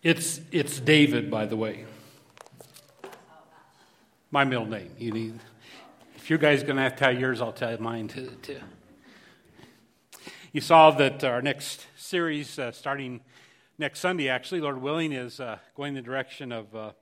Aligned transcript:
It's, 0.00 0.40
it's 0.52 0.78
David, 0.78 1.28
by 1.28 1.46
the 1.46 1.56
way. 1.56 1.84
My 4.30 4.44
middle 4.44 4.66
name. 4.66 4.92
You 4.96 5.10
need, 5.10 5.40
if 6.14 6.30
you 6.30 6.38
guys 6.38 6.62
going 6.62 6.76
to 6.76 6.82
have 6.82 6.92
to 6.92 6.98
tell 6.98 7.18
yours, 7.18 7.40
I'll 7.40 7.52
tell 7.52 7.76
mine 7.80 8.06
too. 8.06 8.30
too. 8.40 8.60
You 10.52 10.60
saw 10.60 10.92
that 10.92 11.24
our 11.24 11.42
next 11.42 11.84
series, 11.96 12.60
uh, 12.60 12.70
starting 12.70 13.22
next 13.76 13.98
Sunday, 13.98 14.28
actually, 14.28 14.60
Lord 14.60 14.80
willing, 14.80 15.10
is 15.10 15.40
uh, 15.40 15.58
going 15.74 15.94
the 15.94 16.02
direction 16.02 16.52
of 16.52 16.76
uh, 16.76 16.92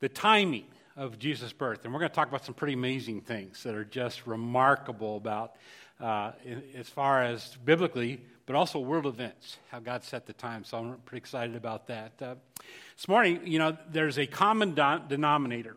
the 0.00 0.10
timing 0.10 0.66
of 0.94 1.18
Jesus' 1.18 1.54
birth. 1.54 1.86
And 1.86 1.94
we're 1.94 2.00
going 2.00 2.10
to 2.10 2.14
talk 2.14 2.28
about 2.28 2.44
some 2.44 2.54
pretty 2.54 2.74
amazing 2.74 3.22
things 3.22 3.62
that 3.62 3.74
are 3.74 3.84
just 3.86 4.26
remarkable 4.26 5.16
about, 5.16 5.56
uh, 5.98 6.32
as 6.74 6.90
far 6.90 7.22
as 7.22 7.56
biblically, 7.64 8.20
but 8.46 8.56
also 8.56 8.78
world 8.78 9.06
events, 9.06 9.58
how 9.70 9.78
God 9.78 10.02
set 10.02 10.26
the 10.26 10.32
time. 10.32 10.64
So 10.64 10.78
I'm 10.78 10.96
pretty 11.04 11.18
excited 11.18 11.56
about 11.56 11.86
that. 11.86 12.12
Uh, 12.20 12.34
this 12.96 13.08
morning, 13.08 13.40
you 13.44 13.58
know, 13.58 13.76
there's 13.90 14.18
a 14.18 14.26
common 14.26 14.74
denominator, 14.74 15.76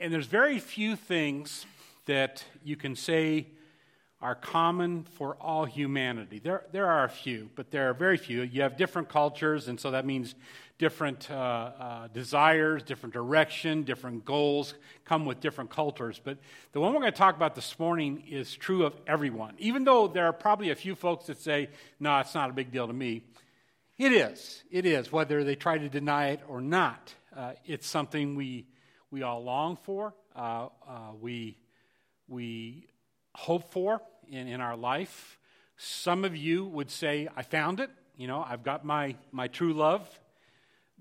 and 0.00 0.12
there's 0.12 0.26
very 0.26 0.58
few 0.58 0.96
things 0.96 1.66
that 2.06 2.44
you 2.64 2.76
can 2.76 2.96
say 2.96 3.46
are 4.22 4.34
common 4.34 5.04
for 5.14 5.34
all 5.40 5.64
humanity. 5.64 6.38
There, 6.38 6.64
there 6.72 6.86
are 6.86 7.04
a 7.04 7.08
few, 7.08 7.48
but 7.54 7.70
there 7.70 7.88
are 7.88 7.94
very 7.94 8.18
few. 8.18 8.42
You 8.42 8.62
have 8.62 8.76
different 8.76 9.08
cultures, 9.08 9.68
and 9.68 9.80
so 9.80 9.92
that 9.92 10.04
means 10.04 10.34
different 10.76 11.30
uh, 11.30 11.34
uh, 11.34 12.08
desires, 12.08 12.82
different 12.82 13.14
direction, 13.14 13.82
different 13.82 14.24
goals 14.24 14.74
come 15.04 15.24
with 15.24 15.40
different 15.40 15.70
cultures. 15.70 16.20
But 16.22 16.38
the 16.72 16.80
one 16.80 16.92
we're 16.92 17.00
going 17.00 17.12
to 17.12 17.18
talk 17.18 17.36
about 17.36 17.54
this 17.54 17.78
morning 17.78 18.24
is 18.28 18.54
true 18.54 18.84
of 18.84 18.94
everyone. 19.06 19.54
Even 19.58 19.84
though 19.84 20.06
there 20.06 20.26
are 20.26 20.32
probably 20.32 20.70
a 20.70 20.74
few 20.74 20.94
folks 20.94 21.26
that 21.26 21.40
say, 21.40 21.68
no, 21.98 22.18
it's 22.18 22.34
not 22.34 22.50
a 22.50 22.52
big 22.52 22.72
deal 22.72 22.86
to 22.86 22.92
me. 22.92 23.22
It 23.98 24.12
is. 24.12 24.62
It 24.70 24.86
is, 24.86 25.12
whether 25.12 25.44
they 25.44 25.54
try 25.54 25.76
to 25.76 25.88
deny 25.88 26.28
it 26.28 26.40
or 26.48 26.60
not. 26.60 27.14
Uh, 27.36 27.52
it's 27.66 27.86
something 27.86 28.34
we, 28.34 28.66
we 29.10 29.22
all 29.22 29.44
long 29.44 29.76
for, 29.82 30.14
uh, 30.34 30.68
uh, 30.88 31.12
we, 31.20 31.58
we 32.26 32.86
hope 33.34 33.70
for 33.72 34.00
in, 34.30 34.48
in 34.48 34.60
our 34.60 34.76
life. 34.76 35.38
Some 35.76 36.24
of 36.24 36.36
you 36.36 36.64
would 36.66 36.90
say, 36.90 37.28
I 37.36 37.42
found 37.42 37.80
it. 37.80 37.90
You 38.16 38.26
know, 38.26 38.44
I've 38.46 38.62
got 38.62 38.84
my, 38.84 39.16
my 39.32 39.48
true 39.48 39.72
love. 39.72 40.08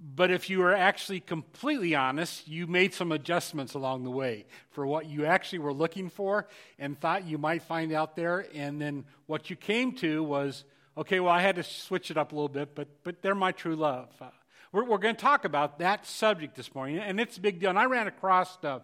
But 0.01 0.31
if 0.31 0.49
you 0.49 0.59
were 0.59 0.73
actually 0.73 1.19
completely 1.19 1.93
honest, 1.93 2.47
you 2.47 2.67
made 2.67 2.93
some 2.93 3.11
adjustments 3.11 3.73
along 3.73 4.05
the 4.05 4.11
way 4.11 4.45
for 4.71 4.87
what 4.87 5.07
you 5.07 5.25
actually 5.25 5.59
were 5.59 5.73
looking 5.73 6.09
for 6.09 6.47
and 6.77 6.97
thought 6.97 7.27
you 7.27 7.37
might 7.37 7.63
find 7.63 7.91
out 7.91 8.15
there. 8.15 8.45
And 8.55 8.81
then 8.81 9.03
what 9.25 9.49
you 9.49 9.57
came 9.57 9.91
to 9.97 10.23
was, 10.23 10.63
okay, 10.97 11.19
well, 11.19 11.33
I 11.33 11.41
had 11.41 11.57
to 11.57 11.63
switch 11.63 12.11
it 12.11 12.17
up 12.17 12.31
a 12.31 12.35
little 12.35 12.47
bit, 12.47 12.75
but, 12.75 12.87
but 13.03 13.21
they're 13.21 13.35
my 13.35 13.51
true 13.51 13.75
love. 13.75 14.07
Uh, 14.21 14.29
we're, 14.71 14.85
we're 14.85 14.99
going 14.99 15.15
to 15.15 15.21
talk 15.21 15.43
about 15.43 15.79
that 15.79 16.05
subject 16.05 16.55
this 16.55 16.73
morning, 16.73 16.99
and 16.99 17.19
it's 17.19 17.35
a 17.35 17.41
big 17.41 17.59
deal. 17.59 17.69
And 17.69 17.79
I 17.79 17.85
ran 17.85 18.07
across 18.07 18.57
uh, 18.63 18.79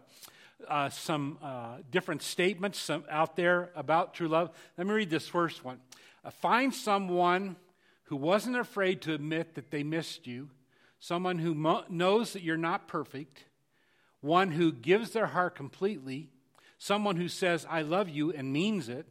uh, 0.69 0.89
some 0.89 1.37
uh, 1.41 1.77
different 1.91 2.21
statements 2.21 2.89
out 3.09 3.35
there 3.35 3.71
about 3.75 4.13
true 4.13 4.27
love. 4.27 4.51
Let 4.77 4.87
me 4.87 4.93
read 4.93 5.09
this 5.09 5.27
first 5.27 5.63
one. 5.63 5.79
Uh, 6.23 6.31
find 6.31 6.73
someone 6.73 7.55
who 8.05 8.15
wasn't 8.15 8.57
afraid 8.57 9.01
to 9.01 9.13
admit 9.13 9.55
that 9.55 9.71
they 9.71 9.83
missed 9.83 10.27
you, 10.27 10.49
someone 10.99 11.39
who 11.39 11.55
mo- 11.55 11.83
knows 11.89 12.33
that 12.33 12.41
you're 12.41 12.57
not 12.57 12.87
perfect, 12.87 13.43
one 14.21 14.51
who 14.51 14.71
gives 14.71 15.11
their 15.11 15.27
heart 15.27 15.55
completely, 15.55 16.29
someone 16.77 17.15
who 17.15 17.27
says, 17.27 17.65
I 17.69 17.81
love 17.81 18.09
you 18.09 18.31
and 18.31 18.51
means 18.51 18.89
it. 18.89 19.05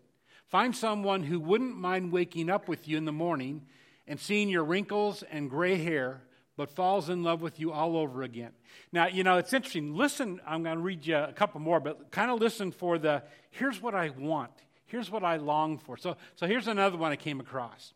Find 0.47 0.75
someone 0.75 1.25
who 1.25 1.41
wouldn't 1.41 1.77
mind 1.77 2.13
waking 2.13 2.51
up 2.51 2.69
with 2.69 2.87
you 2.87 2.97
in 2.97 3.05
the 3.05 3.13
morning 3.13 3.63
and 4.07 4.21
seeing 4.21 4.49
your 4.49 4.65
wrinkles 4.65 5.25
and 5.31 5.51
gray 5.51 5.77
hair 5.77 6.23
but 6.57 6.71
falls 6.71 7.09
in 7.09 7.23
love 7.23 7.43
with 7.43 7.59
you 7.59 7.73
all 7.73 7.97
over 7.97 8.23
again. 8.23 8.53
Now, 8.93 9.07
you 9.07 9.25
know, 9.25 9.39
it's 9.39 9.53
interesting. 9.53 9.95
Listen, 9.95 10.41
I'm 10.47 10.63
going 10.63 10.77
to 10.77 10.83
read 10.83 11.07
you 11.07 11.17
a 11.17 11.33
couple 11.33 11.61
more, 11.61 11.81
but 11.81 12.11
kind 12.11 12.31
of 12.31 12.41
listen 12.41 12.71
for 12.71 12.99
the 12.99 13.23
here's 13.51 13.83
what 13.83 13.95
I 13.95 14.11
want, 14.11 14.53
here's 14.87 15.11
what 15.11 15.25
I 15.25 15.37
long 15.37 15.79
for. 15.79 15.97
So, 15.97 16.17
so 16.37 16.47
here's 16.47 16.69
another 16.69 16.97
one 16.97 17.13
I 17.13 17.17
came 17.17 17.41
across. 17.41 17.93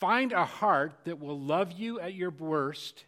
Find 0.00 0.32
a 0.32 0.44
heart 0.44 0.92
that 1.04 1.20
will 1.20 1.38
love 1.38 1.72
you 1.72 2.00
at 2.00 2.14
your 2.14 2.30
worst 2.30 3.04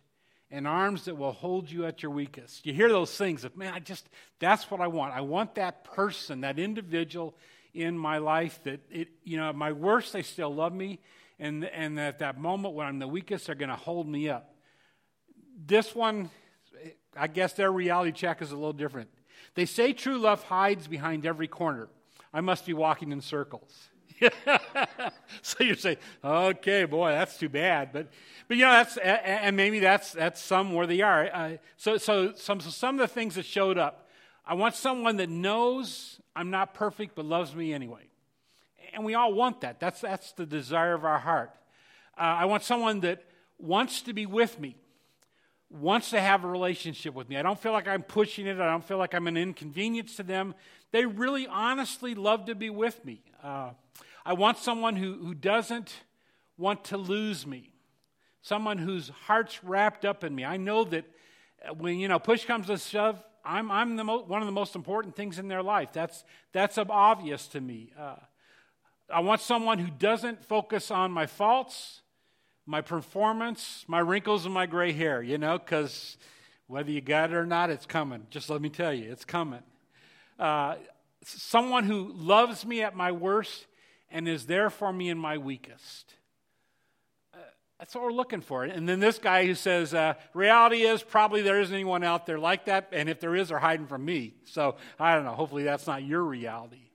and 0.50 0.66
arms 0.66 1.06
that 1.06 1.16
will 1.16 1.32
hold 1.32 1.70
you 1.70 1.84
at 1.84 2.02
your 2.02 2.12
weakest. 2.12 2.64
You 2.64 2.72
hear 2.72 2.88
those 2.88 3.14
things 3.14 3.44
of, 3.44 3.56
man, 3.56 3.74
I 3.74 3.80
just, 3.80 4.08
that's 4.38 4.70
what 4.70 4.80
I 4.80 4.86
want. 4.86 5.12
I 5.12 5.20
want 5.20 5.56
that 5.56 5.84
person, 5.84 6.42
that 6.42 6.58
individual 6.58 7.34
in 7.74 7.98
my 7.98 8.18
life 8.18 8.62
that, 8.62 8.80
it, 8.90 9.08
you 9.24 9.36
know, 9.36 9.48
at 9.50 9.56
my 9.56 9.72
worst, 9.72 10.12
they 10.12 10.22
still 10.22 10.54
love 10.54 10.72
me 10.72 11.00
and, 11.38 11.64
and 11.64 11.98
at 12.00 12.20
that 12.20 12.38
moment 12.38 12.74
when 12.74 12.86
I'm 12.86 12.98
the 12.98 13.08
weakest, 13.08 13.46
they're 13.46 13.54
going 13.54 13.68
to 13.68 13.76
hold 13.76 14.08
me 14.08 14.28
up. 14.28 14.54
This 15.66 15.94
one, 15.94 16.30
I 17.16 17.26
guess 17.26 17.52
their 17.52 17.70
reality 17.70 18.12
check 18.12 18.42
is 18.42 18.52
a 18.52 18.54
little 18.54 18.72
different. 18.72 19.10
They 19.54 19.66
say 19.66 19.92
true 19.92 20.18
love 20.18 20.42
hides 20.44 20.86
behind 20.86 21.26
every 21.26 21.48
corner. 21.48 21.88
I 22.32 22.40
must 22.40 22.66
be 22.66 22.72
walking 22.72 23.12
in 23.12 23.20
circles. 23.20 23.88
so 25.42 25.64
you 25.64 25.74
say, 25.74 25.98
okay, 26.24 26.84
boy, 26.84 27.10
that's 27.10 27.38
too 27.38 27.48
bad. 27.48 27.92
But, 27.92 28.08
but 28.48 28.56
you 28.56 28.64
know, 28.64 28.72
that's, 28.72 28.96
and 28.96 29.56
maybe 29.56 29.78
that's, 29.78 30.12
that's 30.12 30.40
some 30.40 30.72
where 30.72 30.86
they 30.86 31.02
are. 31.02 31.30
Uh, 31.32 31.56
so, 31.76 31.98
so 31.98 32.32
some, 32.34 32.60
so 32.60 32.70
some 32.70 32.96
of 32.96 33.08
the 33.08 33.12
things 33.12 33.34
that 33.34 33.44
showed 33.44 33.78
up. 33.78 34.08
I 34.46 34.54
want 34.54 34.74
someone 34.74 35.16
that 35.16 35.28
knows 35.28 36.20
I'm 36.34 36.50
not 36.50 36.72
perfect 36.72 37.14
but 37.14 37.24
loves 37.24 37.54
me 37.54 37.72
anyway 37.74 38.08
and 38.96 39.04
we 39.04 39.14
all 39.14 39.32
want 39.34 39.60
that. 39.60 39.78
That's, 39.78 40.00
that's 40.00 40.32
the 40.32 40.46
desire 40.46 40.94
of 40.94 41.04
our 41.04 41.18
heart. 41.18 41.52
Uh, 42.18 42.22
I 42.22 42.46
want 42.46 42.64
someone 42.64 43.00
that 43.00 43.22
wants 43.58 44.00
to 44.02 44.14
be 44.14 44.24
with 44.24 44.58
me, 44.58 44.74
wants 45.70 46.10
to 46.10 46.20
have 46.20 46.44
a 46.44 46.48
relationship 46.48 47.14
with 47.14 47.28
me. 47.28 47.36
I 47.36 47.42
don't 47.42 47.60
feel 47.60 47.72
like 47.72 47.86
I'm 47.86 48.02
pushing 48.02 48.46
it, 48.46 48.58
I 48.58 48.70
don't 48.70 48.84
feel 48.84 48.96
like 48.96 49.14
I'm 49.14 49.26
an 49.26 49.36
inconvenience 49.36 50.16
to 50.16 50.22
them. 50.22 50.54
They 50.92 51.04
really 51.04 51.46
honestly 51.46 52.14
love 52.14 52.46
to 52.46 52.54
be 52.54 52.70
with 52.70 53.04
me. 53.04 53.20
Uh, 53.44 53.70
I 54.24 54.32
want 54.32 54.56
someone 54.56 54.96
who, 54.96 55.12
who 55.12 55.34
doesn't 55.34 55.92
want 56.56 56.84
to 56.84 56.96
lose 56.96 57.46
me, 57.46 57.70
someone 58.40 58.78
whose 58.78 59.10
heart's 59.26 59.62
wrapped 59.62 60.06
up 60.06 60.24
in 60.24 60.34
me. 60.34 60.44
I 60.44 60.56
know 60.56 60.84
that 60.84 61.04
when 61.76 61.98
you 61.98 62.08
know 62.08 62.18
push 62.18 62.46
comes 62.46 62.68
to 62.68 62.78
shove, 62.78 63.22
I'm, 63.44 63.70
I'm 63.70 63.96
the 63.96 64.04
mo- 64.04 64.22
one 64.22 64.40
of 64.40 64.46
the 64.46 64.52
most 64.52 64.74
important 64.74 65.14
things 65.14 65.38
in 65.38 65.48
their 65.48 65.62
life. 65.62 65.90
That's, 65.92 66.24
that's 66.52 66.78
obvious 66.78 67.46
to 67.48 67.60
me. 67.60 67.92
Uh, 67.98 68.16
I 69.12 69.20
want 69.20 69.40
someone 69.40 69.78
who 69.78 69.90
doesn't 69.90 70.44
focus 70.44 70.90
on 70.90 71.12
my 71.12 71.26
faults, 71.26 72.02
my 72.66 72.80
performance, 72.80 73.84
my 73.86 74.00
wrinkles, 74.00 74.44
and 74.44 74.52
my 74.52 74.66
gray 74.66 74.92
hair, 74.92 75.22
you 75.22 75.38
know, 75.38 75.58
because 75.58 76.16
whether 76.66 76.90
you 76.90 77.00
got 77.00 77.30
it 77.30 77.36
or 77.36 77.46
not, 77.46 77.70
it's 77.70 77.86
coming. 77.86 78.26
Just 78.30 78.50
let 78.50 78.60
me 78.60 78.68
tell 78.68 78.92
you, 78.92 79.10
it's 79.10 79.24
coming. 79.24 79.62
Uh, 80.38 80.74
someone 81.24 81.84
who 81.84 82.12
loves 82.14 82.66
me 82.66 82.82
at 82.82 82.96
my 82.96 83.12
worst 83.12 83.66
and 84.10 84.28
is 84.28 84.46
there 84.46 84.70
for 84.70 84.92
me 84.92 85.08
in 85.08 85.18
my 85.18 85.38
weakest. 85.38 86.14
Uh, 87.32 87.38
that's 87.78 87.94
what 87.94 88.02
we're 88.02 88.12
looking 88.12 88.40
for. 88.40 88.64
And 88.64 88.88
then 88.88 88.98
this 88.98 89.18
guy 89.18 89.46
who 89.46 89.54
says, 89.54 89.94
uh, 89.94 90.14
reality 90.34 90.82
is 90.82 91.04
probably 91.04 91.42
there 91.42 91.60
isn't 91.60 91.74
anyone 91.74 92.02
out 92.02 92.26
there 92.26 92.38
like 92.38 92.64
that, 92.64 92.88
and 92.90 93.08
if 93.08 93.20
there 93.20 93.36
is, 93.36 93.48
they're 93.48 93.58
hiding 93.60 93.86
from 93.86 94.04
me. 94.04 94.34
So 94.44 94.76
I 94.98 95.14
don't 95.14 95.24
know. 95.24 95.34
Hopefully 95.34 95.62
that's 95.62 95.86
not 95.86 96.02
your 96.02 96.22
reality. 96.22 96.90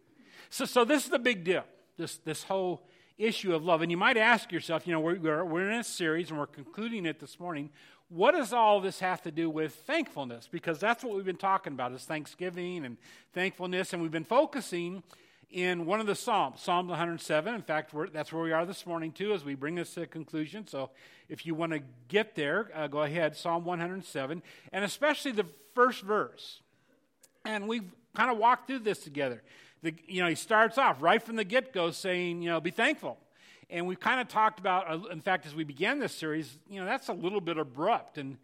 So, 0.50 0.66
so 0.66 0.84
this 0.84 1.06
is 1.06 1.10
the 1.10 1.20
big 1.20 1.46
deal 1.46 1.64
this, 2.02 2.18
this 2.18 2.44
whole 2.44 2.82
issue 3.18 3.54
of 3.56 3.64
love. 3.64 3.82
And 3.82 3.92
you 3.92 3.98
might 3.98 4.18
ask 4.18 4.52
yourself, 4.52 4.86
you 4.86 4.94
know, 4.94 5.00
we're, 5.00 5.46
we're 5.46 5.70
in 5.70 5.80
a 5.80 5.84
series 5.84 6.30
and 6.30 6.40
we're 6.40 6.48
concluding 6.48 7.06
it 7.06 7.20
this 7.20 7.40
morning. 7.40 7.70
What 8.10 8.32
does 8.34 8.52
all 8.52 8.82
this 8.82 9.00
have 9.00 9.22
to 9.22 9.32
do 9.32 9.50
with 9.50 9.74
thankfulness? 9.74 10.50
Because 10.52 10.80
that's 10.80 11.04
what 11.04 11.16
we've 11.16 11.24
been 11.24 11.38
talking 11.38 11.74
about 11.74 11.94
is 11.94 12.04
Thanksgiving 12.04 12.84
and 12.84 12.98
thankfulness. 13.34 13.94
And 13.94 14.02
we've 14.02 14.12
been 14.12 14.26
focusing 14.26 15.04
in 15.50 15.86
one 15.86 16.00
of 16.00 16.08
the 16.08 16.16
Psalms, 16.16 16.62
Psalm 16.62 16.88
107. 16.88 17.54
In 17.54 17.62
fact, 17.62 17.94
that's 18.12 18.34
where 18.34 18.44
we 18.44 18.52
are 18.52 18.66
this 18.66 18.86
morning, 18.86 19.12
too, 19.12 19.34
as 19.34 19.46
we 19.46 19.54
bring 19.54 19.76
this 19.76 19.94
to 19.94 20.02
a 20.02 20.08
conclusion. 20.08 20.68
So 20.68 20.90
if 21.30 21.46
you 21.46 21.56
want 21.56 21.74
to 21.74 21.82
get 22.08 22.36
there, 22.36 22.70
uh, 22.74 22.88
go 22.88 23.04
ahead, 23.04 23.36
Psalm 23.36 23.64
107, 23.64 24.42
and 24.74 24.84
especially 24.84 25.32
the 25.32 25.46
first 25.76 26.02
verse. 26.02 26.62
And 27.46 27.68
we've 27.68 27.90
kind 28.16 28.32
of 28.32 28.38
walked 28.38 28.68
through 28.68 28.80
this 28.80 29.00
together 29.00 29.42
the, 29.84 29.94
you 30.08 30.22
know, 30.22 30.30
he 30.30 30.36
starts 30.36 30.78
off 30.78 31.02
right 31.02 31.22
from 31.22 31.36
the 31.36 31.44
get 31.44 31.74
go 31.74 31.92
saying, 31.92 32.42
you 32.42 32.50
know, 32.50 32.62
be 32.62 32.72
thankful. 32.72 33.18
And 33.70 33.88
we've 33.88 34.00
kind 34.00 34.20
of 34.20 34.28
talked 34.28 34.60
about, 34.60 34.92
uh, 34.92 35.08
in 35.12 35.22
fact, 35.22 35.46
as 35.46 35.56
we 35.56 35.64
began 35.64 36.00
this 36.00 36.14
series, 36.14 36.58
you 36.70 36.80
know, 36.80 36.86
that's 36.86 37.08
a 37.08 37.14
little 37.14 37.42
bit 37.42 37.58
abrupt 37.58 38.18
and 38.18 38.38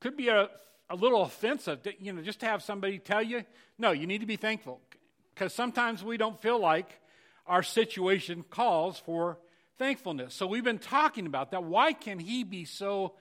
could 0.00 0.16
be 0.16 0.28
a, 0.28 0.48
a 0.90 0.96
little 0.96 1.22
offensive, 1.22 1.82
to, 1.84 1.92
you 2.02 2.12
know, 2.12 2.20
just 2.20 2.40
to 2.40 2.46
have 2.46 2.62
somebody 2.62 2.98
tell 2.98 3.22
you, 3.22 3.44
no, 3.78 3.92
you 3.92 4.06
need 4.06 4.20
to 4.20 4.26
be 4.26 4.36
thankful. 4.36 4.80
Because 5.34 5.54
sometimes 5.54 6.02
we 6.04 6.16
don't 6.16 6.40
feel 6.40 6.60
like 6.60 7.00
our 7.46 7.62
situation 7.62 8.44
calls 8.48 8.98
for 8.98 9.38
thankfulness. 9.78 10.34
So 10.34 10.46
we've 10.46 10.64
been 10.64 10.78
talking 10.78 11.26
about 11.26 11.52
that. 11.52 11.64
Why 11.64 11.92
can 11.92 12.18
he 12.18 12.44
be 12.44 12.64
so 12.64 13.14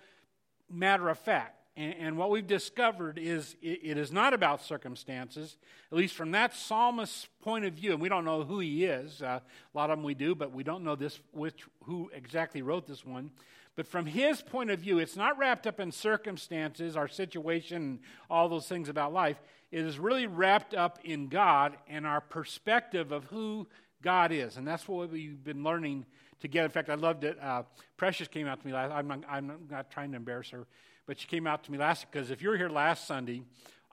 matter 0.69 1.09
of 1.09 1.19
fact? 1.19 1.62
And, 1.75 1.95
and 1.99 2.17
what 2.17 2.29
we've 2.29 2.45
discovered 2.45 3.17
is 3.17 3.55
it, 3.61 3.79
it 3.83 3.97
is 3.97 4.11
not 4.11 4.33
about 4.33 4.61
circumstances, 4.61 5.57
at 5.91 5.97
least 5.97 6.15
from 6.15 6.31
that 6.31 6.53
psalmist's 6.55 7.27
point 7.41 7.65
of 7.65 7.73
view. 7.73 7.93
And 7.93 8.01
we 8.01 8.09
don't 8.09 8.25
know 8.25 8.43
who 8.43 8.59
he 8.59 8.85
is. 8.85 9.21
Uh, 9.21 9.39
a 9.73 9.77
lot 9.77 9.89
of 9.89 9.97
them 9.97 10.03
we 10.03 10.13
do, 10.13 10.35
but 10.35 10.51
we 10.51 10.63
don't 10.63 10.83
know 10.83 10.95
this 10.95 11.19
which 11.31 11.63
who 11.83 12.09
exactly 12.13 12.61
wrote 12.61 12.87
this 12.87 13.05
one. 13.05 13.31
But 13.75 13.87
from 13.87 14.05
his 14.05 14.41
point 14.41 14.69
of 14.69 14.79
view, 14.79 14.99
it's 14.99 15.15
not 15.15 15.37
wrapped 15.37 15.65
up 15.65 15.79
in 15.79 15.91
circumstances, 15.91 16.95
our 16.95 17.07
situation, 17.07 17.77
and 17.77 17.99
all 18.29 18.47
those 18.47 18.67
things 18.67 18.87
about 18.87 19.13
life. 19.13 19.41
It 19.71 19.83
is 19.83 19.97
really 19.97 20.27
wrapped 20.27 20.75
up 20.75 20.99
in 21.03 21.27
God 21.27 21.77
and 21.89 22.05
our 22.05 22.21
perspective 22.21 23.11
of 23.11 23.23
who 23.25 23.67
God 24.03 24.31
is. 24.31 24.57
And 24.57 24.67
that's 24.67 24.87
what 24.87 25.09
we've 25.09 25.43
been 25.43 25.63
learning 25.63 26.05
together. 26.39 26.65
In 26.65 26.71
fact, 26.71 26.89
I 26.89 26.95
loved 26.95 27.23
it. 27.23 27.41
Uh, 27.41 27.63
Precious 27.97 28.27
came 28.27 28.45
out 28.45 28.61
to 28.61 28.67
me 28.67 28.73
last 28.73 28.91
I'm 28.91 29.07
not, 29.07 29.23
I'm 29.27 29.51
not 29.71 29.89
trying 29.89 30.11
to 30.11 30.17
embarrass 30.17 30.51
her, 30.51 30.67
but 31.05 31.19
she 31.19 31.27
came 31.27 31.47
out 31.47 31.63
to 31.65 31.71
me 31.71 31.77
last 31.77 32.05
because 32.11 32.31
if 32.31 32.41
you 32.41 32.49
were 32.49 32.57
here 32.57 32.69
last 32.69 33.07
Sunday, 33.07 33.43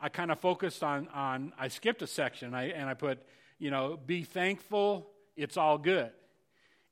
I 0.00 0.08
kind 0.08 0.30
of 0.30 0.40
focused 0.40 0.82
on, 0.82 1.08
on 1.08 1.52
I 1.58 1.68
skipped 1.68 2.02
a 2.02 2.06
section 2.06 2.54
I, 2.54 2.70
and 2.70 2.88
I 2.88 2.94
put, 2.94 3.20
you 3.58 3.70
know, 3.70 3.98
be 4.04 4.22
thankful, 4.22 5.10
it's 5.36 5.56
all 5.56 5.78
good. 5.78 6.10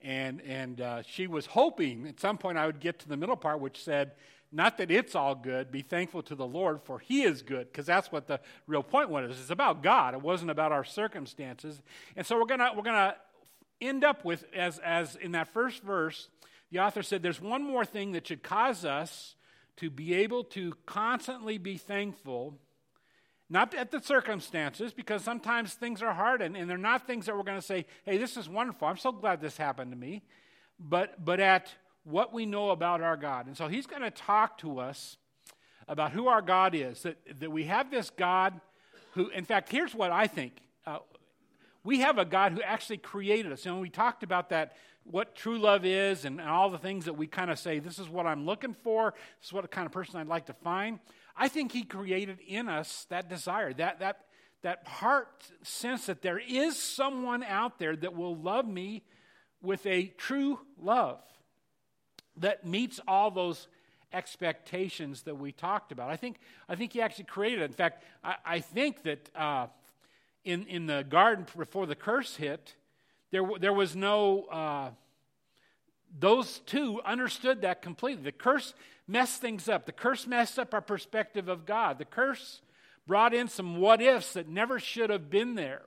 And, 0.00 0.40
and 0.42 0.80
uh, 0.80 1.02
she 1.02 1.26
was 1.26 1.46
hoping 1.46 2.06
at 2.06 2.20
some 2.20 2.38
point 2.38 2.58
I 2.58 2.66
would 2.66 2.80
get 2.80 3.00
to 3.00 3.08
the 3.08 3.16
middle 3.16 3.36
part, 3.36 3.60
which 3.60 3.82
said, 3.82 4.12
not 4.50 4.78
that 4.78 4.90
it's 4.90 5.14
all 5.14 5.34
good, 5.34 5.70
be 5.70 5.82
thankful 5.82 6.22
to 6.22 6.34
the 6.34 6.46
Lord, 6.46 6.80
for 6.82 6.98
He 6.98 7.22
is 7.22 7.42
good, 7.42 7.70
because 7.70 7.86
that's 7.86 8.10
what 8.10 8.26
the 8.26 8.40
real 8.66 8.82
point 8.82 9.10
was. 9.10 9.38
It's 9.38 9.50
about 9.50 9.82
God, 9.82 10.14
it 10.14 10.22
wasn't 10.22 10.50
about 10.50 10.72
our 10.72 10.84
circumstances. 10.84 11.80
And 12.16 12.26
so 12.26 12.38
we're 12.38 12.46
to 12.46 12.72
we're 12.74 12.82
gonna 12.82 13.16
end 13.80 14.04
up 14.04 14.24
with, 14.24 14.44
as, 14.54 14.78
as 14.78 15.16
in 15.16 15.32
that 15.32 15.48
first 15.52 15.82
verse, 15.82 16.28
the 16.70 16.80
author 16.80 17.02
said, 17.02 17.22
there's 17.22 17.40
one 17.40 17.62
more 17.62 17.84
thing 17.84 18.12
that 18.12 18.26
should 18.26 18.42
cause 18.42 18.84
us 18.84 19.34
to 19.78 19.90
be 19.90 20.14
able 20.14 20.44
to 20.44 20.72
constantly 20.86 21.58
be 21.58 21.76
thankful 21.76 22.58
not 23.50 23.74
at 23.74 23.90
the 23.90 24.00
circumstances, 24.00 24.92
because 24.92 25.24
sometimes 25.24 25.72
things 25.72 26.02
are 26.02 26.12
hard 26.12 26.42
and, 26.42 26.54
and 26.54 26.68
they're 26.68 26.76
not 26.76 27.06
things 27.06 27.26
that 27.26 27.36
we're 27.36 27.42
going 27.42 27.58
to 27.58 27.66
say, 27.66 27.86
hey, 28.04 28.18
this 28.18 28.36
is 28.36 28.46
wonderful. 28.46 28.86
I'm 28.86 28.98
so 28.98 29.10
glad 29.10 29.40
this 29.40 29.56
happened 29.56 29.90
to 29.90 29.96
me. 29.96 30.22
But, 30.78 31.24
but 31.24 31.40
at 31.40 31.72
what 32.04 32.32
we 32.32 32.44
know 32.44 32.70
about 32.70 33.00
our 33.00 33.16
God. 33.16 33.46
And 33.46 33.56
so 33.56 33.66
he's 33.66 33.86
going 33.86 34.02
to 34.02 34.10
talk 34.10 34.58
to 34.58 34.78
us 34.80 35.16
about 35.88 36.12
who 36.12 36.28
our 36.28 36.42
God 36.42 36.74
is, 36.74 37.02
that, 37.02 37.16
that 37.40 37.50
we 37.50 37.64
have 37.64 37.90
this 37.90 38.10
God 38.10 38.60
who, 39.12 39.28
in 39.30 39.44
fact, 39.44 39.72
here's 39.72 39.94
what 39.94 40.10
I 40.10 40.26
think. 40.26 40.52
Uh, 40.86 40.98
we 41.82 42.00
have 42.00 42.18
a 42.18 42.26
God 42.26 42.52
who 42.52 42.60
actually 42.60 42.98
created 42.98 43.50
us. 43.50 43.64
And 43.64 43.80
we 43.80 43.88
talked 43.88 44.22
about 44.22 44.50
that, 44.50 44.76
what 45.10 45.34
true 45.34 45.58
love 45.58 45.84
is, 45.84 46.24
and, 46.24 46.40
and 46.40 46.48
all 46.48 46.70
the 46.70 46.78
things 46.78 47.06
that 47.06 47.14
we 47.14 47.26
kind 47.26 47.50
of 47.50 47.58
say, 47.58 47.78
this 47.78 47.98
is 47.98 48.08
what 48.08 48.26
I'm 48.26 48.44
looking 48.44 48.74
for, 48.74 49.14
this 49.40 49.48
is 49.48 49.52
what 49.52 49.70
kind 49.70 49.86
of 49.86 49.92
person 49.92 50.20
I'd 50.20 50.26
like 50.26 50.46
to 50.46 50.52
find. 50.52 50.98
I 51.36 51.48
think 51.48 51.72
He 51.72 51.84
created 51.84 52.38
in 52.46 52.68
us 52.68 53.06
that 53.08 53.28
desire, 53.28 53.72
that, 53.74 54.00
that, 54.00 54.26
that 54.62 54.86
heart 54.86 55.50
sense 55.62 56.06
that 56.06 56.22
there 56.22 56.38
is 56.38 56.76
someone 56.76 57.42
out 57.42 57.78
there 57.78 57.96
that 57.96 58.14
will 58.14 58.36
love 58.36 58.66
me 58.66 59.02
with 59.62 59.86
a 59.86 60.12
true 60.18 60.60
love 60.80 61.20
that 62.36 62.66
meets 62.66 63.00
all 63.08 63.30
those 63.30 63.68
expectations 64.12 65.22
that 65.22 65.36
we 65.36 65.52
talked 65.52 65.92
about. 65.92 66.10
I 66.10 66.16
think, 66.16 66.38
I 66.68 66.74
think 66.74 66.92
He 66.92 67.00
actually 67.00 67.24
created 67.24 67.60
it. 67.60 67.64
In 67.64 67.72
fact, 67.72 68.04
I, 68.22 68.36
I 68.44 68.60
think 68.60 69.02
that 69.04 69.30
uh, 69.34 69.66
in, 70.44 70.66
in 70.66 70.86
the 70.86 71.04
garden 71.08 71.46
before 71.56 71.86
the 71.86 71.94
curse 71.94 72.36
hit, 72.36 72.74
there, 73.30 73.42
there 73.60 73.72
was 73.72 73.94
no. 73.94 74.44
Uh, 74.44 74.90
those 76.18 76.60
two 76.60 77.00
understood 77.04 77.62
that 77.62 77.82
completely. 77.82 78.24
The 78.24 78.32
curse 78.32 78.72
messed 79.06 79.40
things 79.40 79.68
up. 79.68 79.86
The 79.86 79.92
curse 79.92 80.26
messed 80.26 80.58
up 80.58 80.72
our 80.72 80.80
perspective 80.80 81.48
of 81.48 81.66
God. 81.66 81.98
The 81.98 82.04
curse 82.04 82.62
brought 83.06 83.34
in 83.34 83.48
some 83.48 83.76
what 83.76 84.00
ifs 84.00 84.32
that 84.34 84.48
never 84.48 84.78
should 84.78 85.10
have 85.10 85.30
been 85.30 85.54
there. 85.54 85.82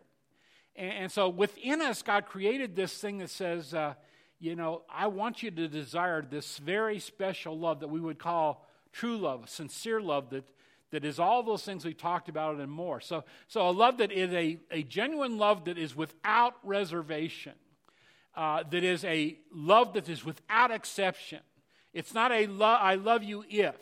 And, 0.76 0.92
and 0.92 1.12
so 1.12 1.30
within 1.30 1.82
us, 1.82 2.02
God 2.02 2.26
created 2.26 2.76
this 2.76 2.98
thing 2.98 3.18
that 3.20 3.30
says, 3.30 3.74
uh, 3.74 3.96
you 4.40 4.56
know, 4.56 4.82
I 4.94 5.08
want 5.08 5.44
you 5.44 5.52
to 5.52 5.68
desire 5.68 6.22
this 6.22 6.58
very 6.58 7.00
special 7.00 7.58
love 7.58 7.80
that 7.82 7.90
we 7.90 8.00
would 8.00 8.20
call 8.20 8.68
true 8.92 9.18
love, 9.18 9.50
sincere 9.50 10.02
love 10.02 10.30
that, 10.32 10.44
that 10.92 11.04
is 11.04 11.20
all 11.20 11.44
those 11.44 11.64
things 11.64 11.84
we 11.84 11.94
talked 11.94 12.30
about 12.30 12.58
and 12.58 12.72
more. 12.72 13.02
So, 13.02 13.24
so 13.48 13.68
a 13.68 13.72
love 13.72 13.98
that 13.98 14.12
is 14.12 14.32
a, 14.34 14.60
a 14.70 14.84
genuine 14.84 15.38
love 15.38 15.66
that 15.66 15.78
is 15.78 15.96
without 15.96 16.56
reservation, 16.64 17.54
uh, 18.36 18.64
that 18.70 18.84
is 18.84 19.04
a 19.06 19.38
love 19.54 19.94
that 19.94 20.08
is 20.08 20.24
without 20.24 20.72
exception. 20.72 21.40
It's 21.94 22.14
not 22.14 22.32
a 22.32 22.48
lo- 22.48 22.66
I 22.66 22.96
love 22.96 23.24
you 23.24 23.44
if. 23.50 23.76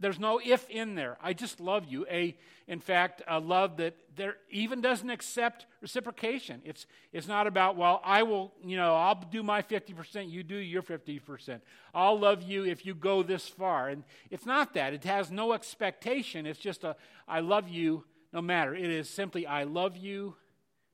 There's 0.00 0.18
no 0.18 0.40
if 0.44 0.68
in 0.70 0.94
there. 0.94 1.16
I 1.20 1.32
just 1.32 1.58
love 1.58 1.86
you. 1.88 2.06
A, 2.08 2.36
in 2.68 2.78
fact, 2.78 3.22
a 3.26 3.40
love 3.40 3.78
that 3.78 3.94
there 4.14 4.36
even 4.50 4.80
doesn't 4.80 5.10
accept 5.10 5.66
reciprocation. 5.80 6.62
It's, 6.64 6.86
it's 7.12 7.26
not 7.26 7.46
about, 7.48 7.76
well, 7.76 8.00
I 8.04 8.22
will, 8.22 8.52
you 8.62 8.76
know, 8.76 8.94
I'll 8.94 9.16
do 9.16 9.42
my 9.42 9.60
50%, 9.62 10.30
you 10.30 10.44
do 10.44 10.56
your 10.56 10.82
50%. 10.82 11.60
I'll 11.94 12.18
love 12.18 12.42
you 12.42 12.64
if 12.64 12.86
you 12.86 12.94
go 12.94 13.22
this 13.22 13.48
far. 13.48 13.88
And 13.88 14.04
it's 14.30 14.46
not 14.46 14.74
that. 14.74 14.94
It 14.94 15.02
has 15.04 15.30
no 15.30 15.52
expectation. 15.52 16.46
It's 16.46 16.60
just 16.60 16.84
a, 16.84 16.94
I 17.26 17.40
love 17.40 17.68
you 17.68 18.04
no 18.32 18.40
matter. 18.40 18.74
It 18.74 18.90
is 18.90 19.08
simply, 19.08 19.46
I 19.46 19.64
love 19.64 19.96
you, 19.96 20.36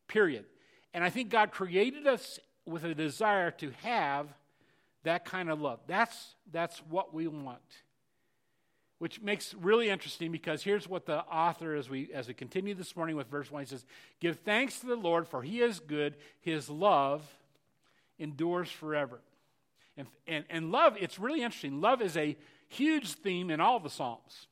period. 0.08 0.46
And 0.94 1.04
I 1.04 1.10
think 1.10 1.28
God 1.28 1.50
created 1.50 2.06
us 2.06 2.38
with 2.64 2.84
a 2.84 2.94
desire 2.94 3.50
to 3.50 3.72
have 3.82 4.28
that 5.02 5.26
kind 5.26 5.50
of 5.50 5.60
love. 5.60 5.80
That's, 5.86 6.34
that's 6.50 6.78
what 6.88 7.12
we 7.12 7.28
want. 7.28 7.60
Which 8.98 9.20
makes 9.20 9.54
really 9.54 9.90
interesting 9.90 10.30
because 10.30 10.62
here's 10.62 10.88
what 10.88 11.04
the 11.04 11.18
author, 11.24 11.74
as 11.74 11.90
we, 11.90 12.12
as 12.14 12.28
we 12.28 12.34
continue 12.34 12.74
this 12.74 12.96
morning 12.96 13.16
with 13.16 13.28
verse 13.28 13.50
1, 13.50 13.62
he 13.62 13.68
says, 13.68 13.84
Give 14.20 14.38
thanks 14.40 14.80
to 14.80 14.86
the 14.86 14.96
Lord, 14.96 15.26
for 15.26 15.42
he 15.42 15.60
is 15.60 15.80
good. 15.80 16.14
His 16.40 16.70
love 16.70 17.22
endures 18.18 18.70
forever. 18.70 19.20
And, 19.96 20.06
and, 20.26 20.44
and 20.48 20.72
love, 20.72 20.96
it's 20.98 21.18
really 21.18 21.42
interesting. 21.42 21.80
Love 21.80 22.02
is 22.02 22.16
a 22.16 22.36
huge 22.68 23.14
theme 23.14 23.50
in 23.50 23.60
all 23.60 23.80
the 23.80 23.90
Psalms. 23.90 24.46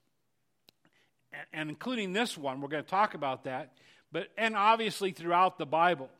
And, 1.33 1.47
and 1.53 1.71
including 1.71 2.13
this 2.13 2.37
one, 2.37 2.61
we're 2.61 2.69
going 2.69 2.85
to 2.85 2.91
talk 2.91 3.15
about 3.15 3.45
that. 3.45 3.73
But, 4.11 4.29
and 4.37 4.57
obviously 4.57 5.13
throughout 5.13 5.59
the 5.59 5.67
Bible. 5.67 6.11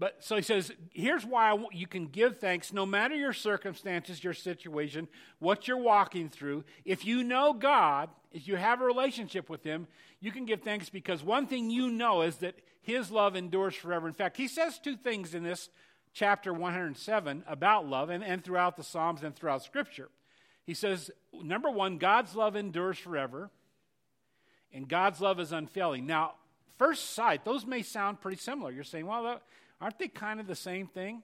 But 0.00 0.24
so 0.24 0.34
he 0.34 0.40
says, 0.40 0.72
here's 0.94 1.26
why 1.26 1.54
you 1.72 1.86
can 1.86 2.06
give 2.06 2.38
thanks 2.38 2.72
no 2.72 2.86
matter 2.86 3.14
your 3.14 3.34
circumstances, 3.34 4.24
your 4.24 4.32
situation, 4.32 5.08
what 5.40 5.68
you're 5.68 5.76
walking 5.76 6.30
through. 6.30 6.64
If 6.86 7.04
you 7.04 7.22
know 7.22 7.52
God, 7.52 8.08
if 8.32 8.48
you 8.48 8.56
have 8.56 8.80
a 8.80 8.86
relationship 8.86 9.50
with 9.50 9.62
Him, 9.62 9.86
you 10.18 10.32
can 10.32 10.46
give 10.46 10.62
thanks 10.62 10.88
because 10.88 11.22
one 11.22 11.46
thing 11.46 11.68
you 11.68 11.90
know 11.90 12.22
is 12.22 12.38
that 12.38 12.54
His 12.80 13.10
love 13.10 13.36
endures 13.36 13.74
forever. 13.74 14.08
In 14.08 14.14
fact, 14.14 14.38
he 14.38 14.48
says 14.48 14.78
two 14.78 14.96
things 14.96 15.34
in 15.34 15.42
this 15.42 15.68
chapter 16.14 16.54
107 16.54 17.44
about 17.46 17.86
love 17.86 18.08
and, 18.08 18.24
and 18.24 18.42
throughout 18.42 18.78
the 18.78 18.82
Psalms 18.82 19.22
and 19.22 19.36
throughout 19.36 19.62
Scripture. 19.64 20.08
He 20.64 20.72
says, 20.72 21.10
number 21.42 21.70
one, 21.70 21.98
God's 21.98 22.34
love 22.34 22.56
endures 22.56 22.96
forever, 22.96 23.50
and 24.72 24.88
God's 24.88 25.20
love 25.20 25.38
is 25.40 25.52
unfailing. 25.52 26.06
Now, 26.06 26.36
first 26.78 27.10
sight, 27.10 27.44
those 27.44 27.66
may 27.66 27.82
sound 27.82 28.22
pretty 28.22 28.38
similar. 28.38 28.72
You're 28.72 28.82
saying, 28.82 29.04
well, 29.04 29.42
Aren't 29.80 29.98
they 29.98 30.08
kind 30.08 30.40
of 30.40 30.46
the 30.46 30.54
same 30.54 30.86
thing? 30.86 31.22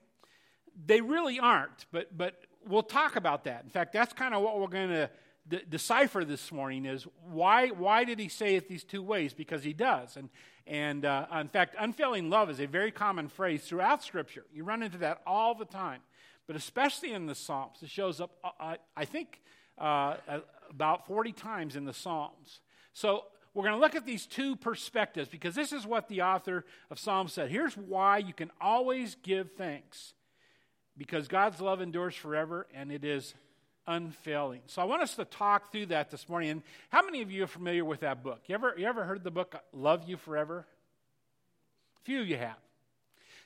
They 0.85 1.01
really 1.01 1.39
aren't, 1.39 1.85
but, 1.91 2.17
but 2.17 2.45
we'll 2.67 2.83
talk 2.83 3.15
about 3.15 3.43
that. 3.45 3.63
In 3.63 3.69
fact, 3.69 3.93
that's 3.93 4.13
kind 4.13 4.33
of 4.33 4.41
what 4.41 4.59
we're 4.59 4.67
going 4.67 4.89
to 4.89 5.09
de- 5.47 5.65
decipher 5.65 6.23
this 6.23 6.51
morning 6.51 6.85
is 6.85 7.07
why, 7.31 7.69
why 7.69 8.03
did 8.03 8.19
he 8.19 8.27
say 8.27 8.55
it 8.55 8.67
these 8.67 8.83
two 8.83 9.01
ways? 9.01 9.33
Because 9.33 9.63
he 9.63 9.73
does. 9.73 10.17
And, 10.17 10.29
and 10.65 11.05
uh, 11.05 11.25
in 11.39 11.47
fact, 11.47 11.75
unfailing 11.79 12.29
love 12.29 12.49
is 12.49 12.59
a 12.59 12.65
very 12.67 12.91
common 12.91 13.27
phrase 13.27 13.63
throughout 13.63 14.03
Scripture. 14.03 14.45
You 14.53 14.63
run 14.63 14.83
into 14.83 14.97
that 14.99 15.21
all 15.25 15.55
the 15.55 15.65
time, 15.65 16.01
but 16.45 16.55
especially 16.55 17.13
in 17.13 17.25
the 17.25 17.35
Psalms. 17.35 17.77
It 17.81 17.89
shows 17.89 18.21
up, 18.21 18.31
uh, 18.43 18.75
I 18.95 19.05
think, 19.05 19.41
uh, 19.77 20.17
about 20.69 21.07
40 21.07 21.31
times 21.31 21.75
in 21.75 21.85
the 21.85 21.93
Psalms. 21.93 22.61
So 22.93 23.25
we're 23.57 23.63
going 23.63 23.73
to 23.73 23.81
look 23.81 23.95
at 23.95 24.05
these 24.05 24.27
two 24.27 24.55
perspectives 24.55 25.27
because 25.27 25.55
this 25.55 25.73
is 25.73 25.83
what 25.83 26.07
the 26.09 26.21
author 26.21 26.63
of 26.91 26.99
Psalms 26.99 27.33
said. 27.33 27.49
Here's 27.49 27.75
why 27.75 28.19
you 28.19 28.31
can 28.31 28.51
always 28.61 29.15
give 29.23 29.53
thanks 29.53 30.13
because 30.95 31.27
God's 31.27 31.59
love 31.59 31.81
endures 31.81 32.13
forever 32.13 32.67
and 32.71 32.91
it 32.91 33.03
is 33.03 33.33
unfailing. 33.87 34.61
So 34.67 34.79
I 34.79 34.85
want 34.85 35.01
us 35.01 35.15
to 35.15 35.25
talk 35.25 35.71
through 35.71 35.87
that 35.87 36.11
this 36.11 36.29
morning. 36.29 36.51
And 36.51 36.61
how 36.89 37.03
many 37.03 37.23
of 37.23 37.31
you 37.31 37.45
are 37.45 37.47
familiar 37.47 37.83
with 37.83 38.01
that 38.01 38.21
book? 38.21 38.41
You 38.45 38.53
ever, 38.53 38.75
you 38.77 38.85
ever 38.85 39.03
heard 39.05 39.23
the 39.23 39.31
book 39.31 39.55
Love 39.73 40.07
You 40.07 40.17
Forever? 40.17 40.67
A 41.99 42.01
few 42.03 42.21
of 42.21 42.27
you 42.27 42.37
have. 42.37 42.57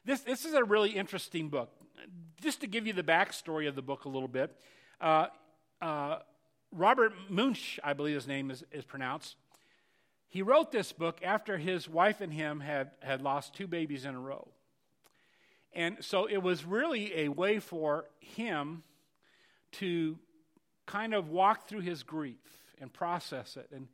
This, 0.03 0.19
this 0.19 0.43
is 0.43 0.53
a 0.53 0.65
really 0.65 0.89
interesting 0.89 1.47
book. 1.47 1.69
Just 2.41 2.59
to 2.59 2.67
give 2.67 2.85
you 2.85 2.91
the 2.91 3.01
backstory 3.01 3.65
of 3.65 3.75
the 3.75 3.81
book 3.81 4.03
a 4.03 4.09
little 4.09 4.27
bit, 4.27 4.53
uh, 4.99 5.27
uh, 5.81 6.17
Robert 6.73 7.13
Munsch, 7.29 7.79
I 7.81 7.93
believe 7.93 8.15
his 8.15 8.27
name 8.27 8.51
is, 8.51 8.65
is 8.73 8.83
pronounced, 8.83 9.37
he 10.31 10.41
wrote 10.41 10.71
this 10.71 10.93
book 10.93 11.19
after 11.23 11.57
his 11.57 11.89
wife 11.89 12.21
and 12.21 12.33
him 12.33 12.61
had, 12.61 12.91
had 13.01 13.21
lost 13.21 13.53
two 13.53 13.67
babies 13.67 14.05
in 14.05 14.15
a 14.15 14.19
row. 14.19 14.47
And 15.73 15.97
so 15.99 16.25
it 16.25 16.37
was 16.37 16.63
really 16.63 17.13
a 17.19 17.27
way 17.27 17.59
for 17.59 18.05
him 18.21 18.83
to 19.73 20.17
kind 20.85 21.13
of 21.13 21.27
walk 21.27 21.67
through 21.67 21.81
his 21.81 22.03
grief 22.03 22.39
and 22.79 22.93
process 22.93 23.57
it. 23.57 23.67
And, 23.75 23.89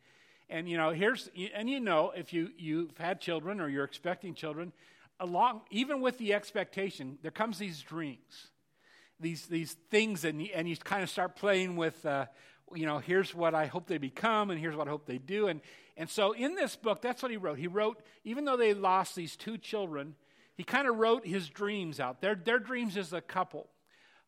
and 0.47 0.69
you 0.69 0.77
know, 0.77 0.91
here's, 0.91 1.27
and 1.55 1.67
you 1.67 1.79
know, 1.79 2.13
if 2.15 2.31
you, 2.31 2.51
you've 2.55 2.95
had 2.99 3.19
children 3.19 3.59
or 3.59 3.67
you're 3.67 3.83
expecting 3.83 4.35
children, 4.35 4.73
along, 5.19 5.61
even 5.71 6.01
with 6.01 6.19
the 6.19 6.35
expectation, 6.35 7.17
there 7.23 7.31
comes 7.31 7.57
these 7.57 7.81
dreams, 7.81 8.49
these, 9.19 9.47
these 9.47 9.73
things, 9.89 10.23
and 10.23 10.39
you, 10.39 10.49
and 10.53 10.69
you 10.69 10.77
kind 10.77 11.01
of 11.01 11.09
start 11.09 11.35
playing 11.35 11.77
with, 11.77 12.05
uh, 12.05 12.27
you 12.75 12.85
know, 12.85 12.99
here's 12.99 13.33
what 13.33 13.55
I 13.55 13.65
hope 13.65 13.87
they 13.87 13.97
become, 13.97 14.51
and 14.51 14.59
here's 14.59 14.75
what 14.75 14.87
I 14.87 14.91
hope 14.91 15.07
they 15.07 15.17
do. 15.17 15.47
And, 15.47 15.61
and 15.97 16.09
so 16.09 16.31
in 16.31 16.55
this 16.55 16.75
book, 16.75 17.01
that's 17.01 17.21
what 17.21 17.31
he 17.31 17.37
wrote. 17.37 17.57
He 17.57 17.67
wrote, 17.67 18.01
even 18.23 18.45
though 18.45 18.55
they 18.55 18.73
lost 18.73 19.15
these 19.15 19.35
two 19.35 19.57
children, 19.57 20.15
he 20.55 20.63
kind 20.63 20.87
of 20.87 20.97
wrote 20.97 21.25
his 21.25 21.49
dreams 21.49 21.99
out. 21.99 22.21
Their, 22.21 22.35
their 22.35 22.59
dreams 22.59 22.95
as 22.95 23.13
a 23.13 23.21
couple. 23.21 23.67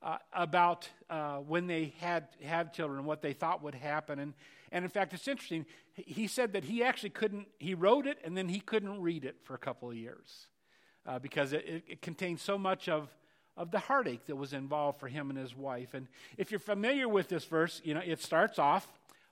Uh, 0.01 0.15
about 0.31 0.87
uh, 1.09 1.39
when 1.39 1.67
they 1.67 1.93
had 1.99 2.29
had 2.41 2.73
children 2.73 3.03
what 3.03 3.21
they 3.21 3.33
thought 3.33 3.61
would 3.61 3.75
happen. 3.75 4.17
And, 4.17 4.33
and 4.71 4.85
in 4.85 4.89
fact, 4.89 5.13
it's 5.13 5.27
interesting. 5.27 5.65
He 5.93 6.25
said 6.25 6.53
that 6.53 6.63
he 6.63 6.81
actually 6.85 7.09
couldn't, 7.09 7.49
he 7.57 7.73
wrote 7.73 8.07
it 8.07 8.17
and 8.23 8.37
then 8.37 8.47
he 8.47 8.61
couldn't 8.61 9.01
read 9.01 9.25
it 9.25 9.35
for 9.43 9.55
a 9.55 9.57
couple 9.57 9.89
of 9.89 9.97
years 9.97 10.47
uh, 11.05 11.19
because 11.19 11.51
it, 11.51 11.65
it, 11.67 11.83
it 11.85 12.01
contained 12.01 12.39
so 12.39 12.57
much 12.57 12.87
of, 12.87 13.09
of 13.57 13.71
the 13.71 13.79
heartache 13.79 14.25
that 14.27 14.37
was 14.37 14.53
involved 14.53 15.01
for 15.01 15.09
him 15.09 15.29
and 15.29 15.37
his 15.37 15.53
wife. 15.53 15.93
And 15.93 16.07
if 16.37 16.49
you're 16.49 16.61
familiar 16.61 17.09
with 17.09 17.27
this 17.27 17.43
verse, 17.43 17.81
you 17.83 17.93
know, 17.93 18.01
it 18.01 18.21
starts 18.21 18.57
off 18.57 18.87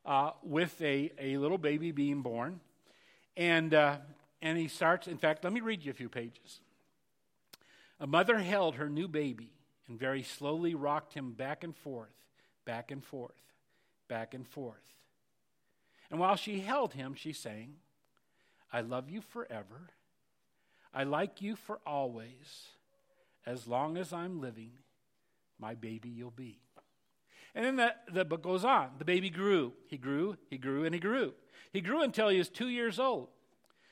uh, 0.08 0.32
with 0.42 0.82
a, 0.82 1.12
a 1.20 1.38
little 1.38 1.58
baby 1.58 1.92
being 1.92 2.22
born. 2.22 2.62
And, 3.36 3.74
uh, 3.74 3.98
and 4.42 4.58
he 4.58 4.70
starts, 4.70 5.08
in 5.08 5.18
fact, 5.18 5.44
let 5.44 5.54
me 5.54 5.60
read 5.60 5.84
you 5.84 5.92
a 5.92 5.94
few 5.94 6.10
pages. 6.10 6.62
A 8.00 8.08
mother 8.08 8.40
held 8.40 8.76
her 8.76 8.90
new 8.90 9.08
baby 9.08 9.52
and 9.88 10.00
very 10.00 10.24
slowly 10.24 10.74
rocked 10.74 11.14
him 11.14 11.34
back 11.34 11.64
and 11.64 11.76
forth, 11.76 12.16
back 12.66 12.90
and 12.90 13.04
forth, 13.04 13.42
back 14.08 14.34
and 14.34 14.48
forth. 14.48 14.94
And 16.10 16.20
while 16.20 16.38
she 16.38 16.62
held 16.62 16.94
him, 16.94 17.14
she 17.14 17.34
sang, 17.34 17.76
I 18.72 18.82
love 18.82 19.10
you 19.10 19.22
forever. 19.22 19.90
I 20.94 21.04
like 21.04 21.42
you 21.42 21.56
for 21.56 21.80
always. 21.86 22.70
As 23.46 23.68
long 23.68 23.98
as 23.98 24.14
I'm 24.14 24.42
living, 24.42 24.72
my 25.60 25.74
baby 25.74 26.10
you'll 26.10 26.32
be. 26.32 26.60
And 27.58 27.66
then 27.66 27.76
the, 27.76 28.14
the 28.14 28.24
book 28.24 28.44
goes 28.44 28.64
on. 28.64 28.92
The 29.00 29.04
baby 29.04 29.32
grew. 29.32 29.74
He 29.88 29.98
grew, 29.98 30.38
he 30.48 30.60
grew, 30.60 30.86
and 30.86 30.94
he 30.94 31.02
grew. 31.02 31.34
He 31.74 31.82
grew 31.82 32.04
until 32.04 32.30
he 32.30 32.38
was 32.38 32.50
two 32.50 32.68
years 32.68 33.00
old. 33.00 33.30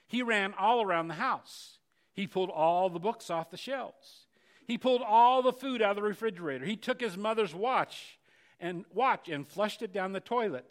He 0.06 0.22
ran 0.22 0.54
all 0.54 0.84
around 0.84 1.08
the 1.08 1.16
house. 1.16 1.80
He 2.14 2.28
pulled 2.28 2.52
all 2.52 2.92
the 2.92 3.00
books 3.00 3.32
off 3.32 3.50
the 3.50 3.58
shelves. 3.58 4.28
He 4.68 4.78
pulled 4.78 5.02
all 5.02 5.42
the 5.42 5.52
food 5.52 5.82
out 5.82 5.90
of 5.90 5.96
the 5.96 6.04
refrigerator. 6.04 6.64
He 6.64 6.76
took 6.76 7.02
his 7.02 7.18
mother's 7.18 7.56
watch 7.56 8.20
and 8.60 8.86
watch 8.94 9.30
and 9.30 9.48
flushed 9.48 9.82
it 9.82 9.92
down 9.92 10.14
the 10.14 10.20
toilet. 10.20 10.70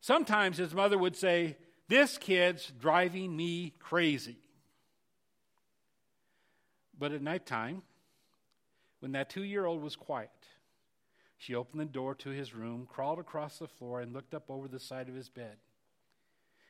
Sometimes 0.00 0.58
his 0.58 0.72
mother 0.72 0.98
would 0.98 1.16
say, 1.16 1.56
"This 1.88 2.18
kid's 2.18 2.70
driving 2.78 3.36
me 3.36 3.74
crazy." 3.80 4.38
But 6.96 7.10
at 7.10 7.20
nighttime, 7.20 7.82
when 9.00 9.10
that 9.12 9.28
2-year-old 9.28 9.82
was 9.82 9.96
quiet, 9.96 10.30
she 11.42 11.56
opened 11.56 11.80
the 11.80 11.86
door 11.86 12.14
to 12.14 12.30
his 12.30 12.54
room, 12.54 12.86
crawled 12.88 13.18
across 13.18 13.58
the 13.58 13.66
floor 13.66 14.00
and 14.00 14.12
looked 14.12 14.32
up 14.32 14.48
over 14.48 14.68
the 14.68 14.78
side 14.78 15.08
of 15.08 15.16
his 15.16 15.28
bed. 15.28 15.56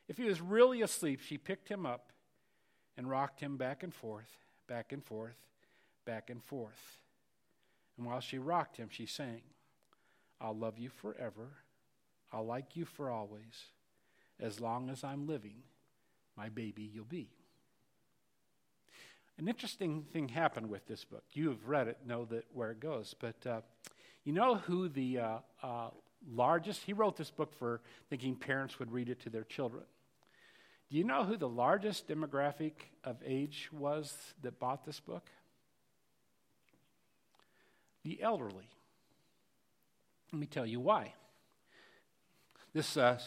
If 0.09 0.17
he 0.17 0.25
was 0.25 0.41
really 0.41 0.81
asleep, 0.81 1.21
she 1.21 1.37
picked 1.37 1.69
him 1.69 1.85
up 1.85 2.11
and 2.97 3.11
rocked 3.11 3.41
him 3.41 3.59
back 3.59 3.83
and 3.83 3.93
forth, 3.93 4.35
back 4.67 4.91
and 4.91 5.05
forth, 5.05 5.37
back 6.07 6.31
and 6.31 6.43
forth. 6.43 7.01
And 7.99 8.07
while 8.07 8.21
she 8.21 8.39
rocked 8.39 8.79
him, 8.79 8.89
she 8.91 9.05
sang, 9.05 9.43
I'll 10.41 10.57
love 10.57 10.79
you 10.79 10.89
forever. 10.89 11.51
I'll 12.33 12.47
like 12.47 12.75
you 12.75 12.87
for 12.87 13.11
always. 13.11 13.67
As 14.41 14.59
long 14.59 14.89
as 14.89 15.05
I'm 15.05 15.27
living, 15.27 15.65
my 16.35 16.49
baby 16.49 16.91
you'll 16.95 17.05
be. 17.05 17.29
An 19.37 19.49
interesting 19.49 20.07
thing 20.15 20.31
happened 20.31 20.71
with 20.71 20.87
this 20.87 21.05
book. 21.05 21.25
You 21.35 21.51
have 21.51 21.69
read 21.69 21.89
it, 21.89 21.99
know 22.07 22.25
that 22.31 22.47
where 22.55 22.71
it 22.71 22.81
goes. 22.81 23.15
But 23.19 23.47
uh, 23.47 23.61
you 24.25 24.33
know 24.33 24.57
who 24.57 24.89
the 24.89 25.19
uh, 25.19 25.39
uh, 25.63 25.89
largest? 26.33 26.83
He 26.83 26.93
wrote 26.93 27.17
this 27.17 27.31
book 27.31 27.53
for 27.59 27.81
thinking 28.11 28.37
parents 28.37 28.79
would 28.79 28.93
read 28.93 29.09
it 29.09 29.21
to 29.21 29.31
their 29.31 29.45
children. 29.45 29.85
Do 30.91 30.99
you 30.99 31.05
know 31.05 31.25
who 31.25 31.37
the 31.37 31.49
largest 31.49 32.07
demographic 32.07 32.73
of 33.03 33.17
age 33.25 33.69
was 33.73 34.15
that 34.43 34.59
bought 34.61 34.85
this 34.85 35.01
book? 35.01 35.25
the 38.05 38.23
elderly. 38.23 38.69
Let 40.33 40.41
me 40.41 40.47
tell 40.47 40.67
you 40.67 40.81
why. 40.81 41.15
This 42.73 42.97
uh, 42.97 43.19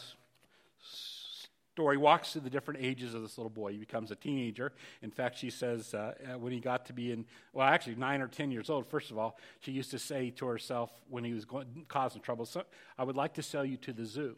story 1.76 1.98
walks 1.98 2.32
through 2.32 2.40
the 2.40 2.48
different 2.48 2.80
ages 2.82 3.12
of 3.12 3.20
this 3.20 3.36
little 3.36 3.50
boy. 3.50 3.70
He 3.70 3.76
becomes 3.76 4.10
a 4.10 4.16
teenager. 4.16 4.72
In 5.02 5.10
fact, 5.10 5.36
she 5.36 5.50
says 5.50 5.92
uh, 5.92 6.14
uh, 6.24 6.38
when 6.38 6.50
he 6.50 6.58
got 6.58 6.86
to 6.86 6.94
be 6.94 7.12
in, 7.12 7.26
well, 7.52 7.66
actually 7.66 7.96
nine 7.96 8.22
or 8.22 8.28
ten 8.28 8.50
years 8.50 8.70
old, 8.70 8.86
first 8.86 9.10
of 9.10 9.18
all, 9.18 9.38
she 9.60 9.72
used 9.72 9.90
to 9.90 9.98
say 9.98 10.30
to 10.30 10.46
herself 10.46 10.90
when 11.10 11.22
he 11.22 11.34
was 11.34 11.44
going, 11.44 11.84
causing 11.86 12.22
trouble, 12.22 12.46
so, 12.46 12.62
I 12.96 13.04
would 13.04 13.14
like 13.14 13.34
to 13.34 13.42
sell 13.42 13.62
you 13.62 13.76
to 13.76 13.92
the 13.92 14.06
zoo. 14.06 14.36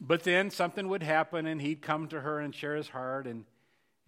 But 0.00 0.24
then 0.24 0.50
something 0.50 0.88
would 0.88 1.04
happen, 1.04 1.46
and 1.46 1.62
he'd 1.62 1.80
come 1.80 2.08
to 2.08 2.20
her 2.20 2.40
and 2.40 2.52
share 2.52 2.74
his 2.74 2.88
heart, 2.88 3.28
and 3.28 3.44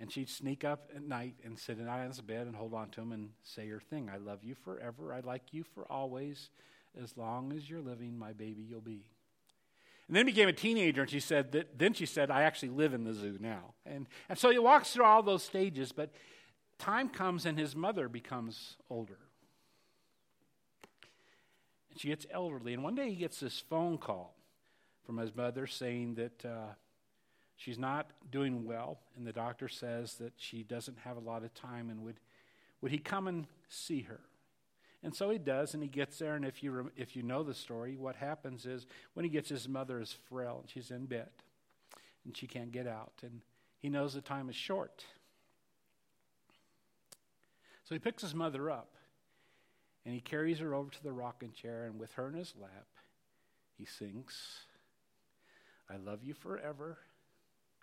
and 0.01 0.11
she'd 0.11 0.31
sneak 0.31 0.65
up 0.65 0.91
at 0.97 1.03
night 1.03 1.35
and 1.45 1.59
sit 1.59 1.79
in 1.79 1.87
his 1.87 2.21
bed 2.23 2.47
and 2.47 2.57
hold 2.57 2.73
on 2.73 2.89
to 2.89 3.03
him 3.03 3.13
and 3.13 3.29
say 3.43 3.69
her 3.69 3.81
thing 3.81 4.11
I 4.13 4.17
love 4.17 4.43
you 4.43 4.55
forever. 4.65 5.13
I 5.13 5.21
like 5.21 5.53
you 5.53 5.63
for 5.63 5.85
always. 5.93 6.49
As 7.01 7.17
long 7.19 7.53
as 7.53 7.69
you're 7.69 7.83
living, 7.83 8.19
my 8.19 8.33
baby 8.33 8.63
you'll 8.63 8.81
be. 8.81 9.05
And 10.11 10.17
then 10.17 10.27
became 10.27 10.49
a 10.49 10.53
teenager, 10.53 11.03
and 11.03 11.11
she 11.11 11.21
said 11.21 11.53
that, 11.53 11.79
then 11.79 11.93
she 11.93 12.05
said, 12.05 12.33
I 12.33 12.43
actually 12.43 12.71
live 12.71 12.95
in 12.95 13.05
the 13.05 13.15
zoo 13.15 13.39
now. 13.39 13.75
And, 13.87 14.09
and 14.29 14.37
so 14.37 14.51
he 14.51 14.59
walks 14.59 14.93
through 14.93 15.05
all 15.05 15.23
those 15.23 15.45
stages, 15.45 15.93
but 15.93 16.11
time 16.81 17.09
comes 17.09 17.47
and 17.47 17.57
his 17.57 17.77
mother 17.77 18.09
becomes 18.09 18.77
older. 18.91 19.19
And 21.91 22.01
she 22.01 22.09
gets 22.09 22.27
elderly. 22.33 22.75
And 22.75 22.83
one 22.83 22.97
day 22.97 23.11
he 23.11 23.15
gets 23.15 23.39
this 23.39 23.61
phone 23.61 23.99
call 23.99 24.35
from 25.07 25.19
his 25.19 25.35
mother 25.35 25.69
saying 25.69 26.17
that. 26.17 26.45
Uh, 26.45 26.75
she's 27.57 27.79
not 27.79 28.11
doing 28.33 28.65
well, 28.65 28.99
and 29.17 29.25
the 29.25 29.33
doctor 29.33 29.69
says 29.69 30.15
that 30.15 30.33
she 30.39 30.63
doesn't 30.63 30.99
have 31.05 31.17
a 31.17 31.21
lot 31.21 31.45
of 31.45 31.53
time, 31.55 31.91
and 31.91 32.03
would, 32.03 32.19
would 32.81 32.91
he 32.91 32.99
come 32.99 33.29
and 33.29 33.47
see 33.69 34.01
her? 34.03 34.21
And 35.03 35.15
so 35.15 35.31
he 35.31 35.39
does, 35.39 35.73
and 35.73 35.83
he 35.83 35.89
gets 35.89 36.19
there. 36.19 36.35
And 36.35 36.45
if 36.45 36.63
you, 36.63 36.91
if 36.97 37.17
you 37.17 37.23
know 37.23 37.43
the 37.43 37.55
story, 37.55 37.97
what 37.97 38.17
happens 38.17 38.67
is 38.67 38.87
when 39.15 39.25
he 39.25 39.31
gets 39.31 39.49
his 39.49 39.69
mother 39.69 40.01
is 40.01 40.15
frail, 40.29 40.59
and 40.61 40.71
she's 40.71 40.91
in 40.91 41.07
bed, 41.07 41.31
and 42.25 42.37
she 42.37 42.47
can't 42.47 42.71
get 42.71 42.87
out. 42.87 43.15
And 43.23 43.41
he 43.79 43.89
knows 43.89 44.13
the 44.13 44.21
time 44.21 44.51
is 44.51 44.57
short. 44.57 45.05
So 47.85 47.95
he 47.95 47.99
picks 47.99 48.23
his 48.23 48.35
mother 48.35 48.71
up, 48.71 48.95
and 50.05 50.15
he 50.15 50.21
carries 50.21 50.59
her 50.59 50.75
over 50.75 50.91
to 50.91 51.03
the 51.03 51.13
rocking 51.13 51.53
chair, 51.53 51.87
and 51.87 51.99
with 51.99 52.13
her 52.13 52.29
in 52.29 52.35
his 52.35 52.55
lap, 52.61 52.87
he 53.79 53.87
sings, 53.87 54.61
I 55.89 55.97
love 55.97 56.23
you 56.23 56.35
forever. 56.35 56.99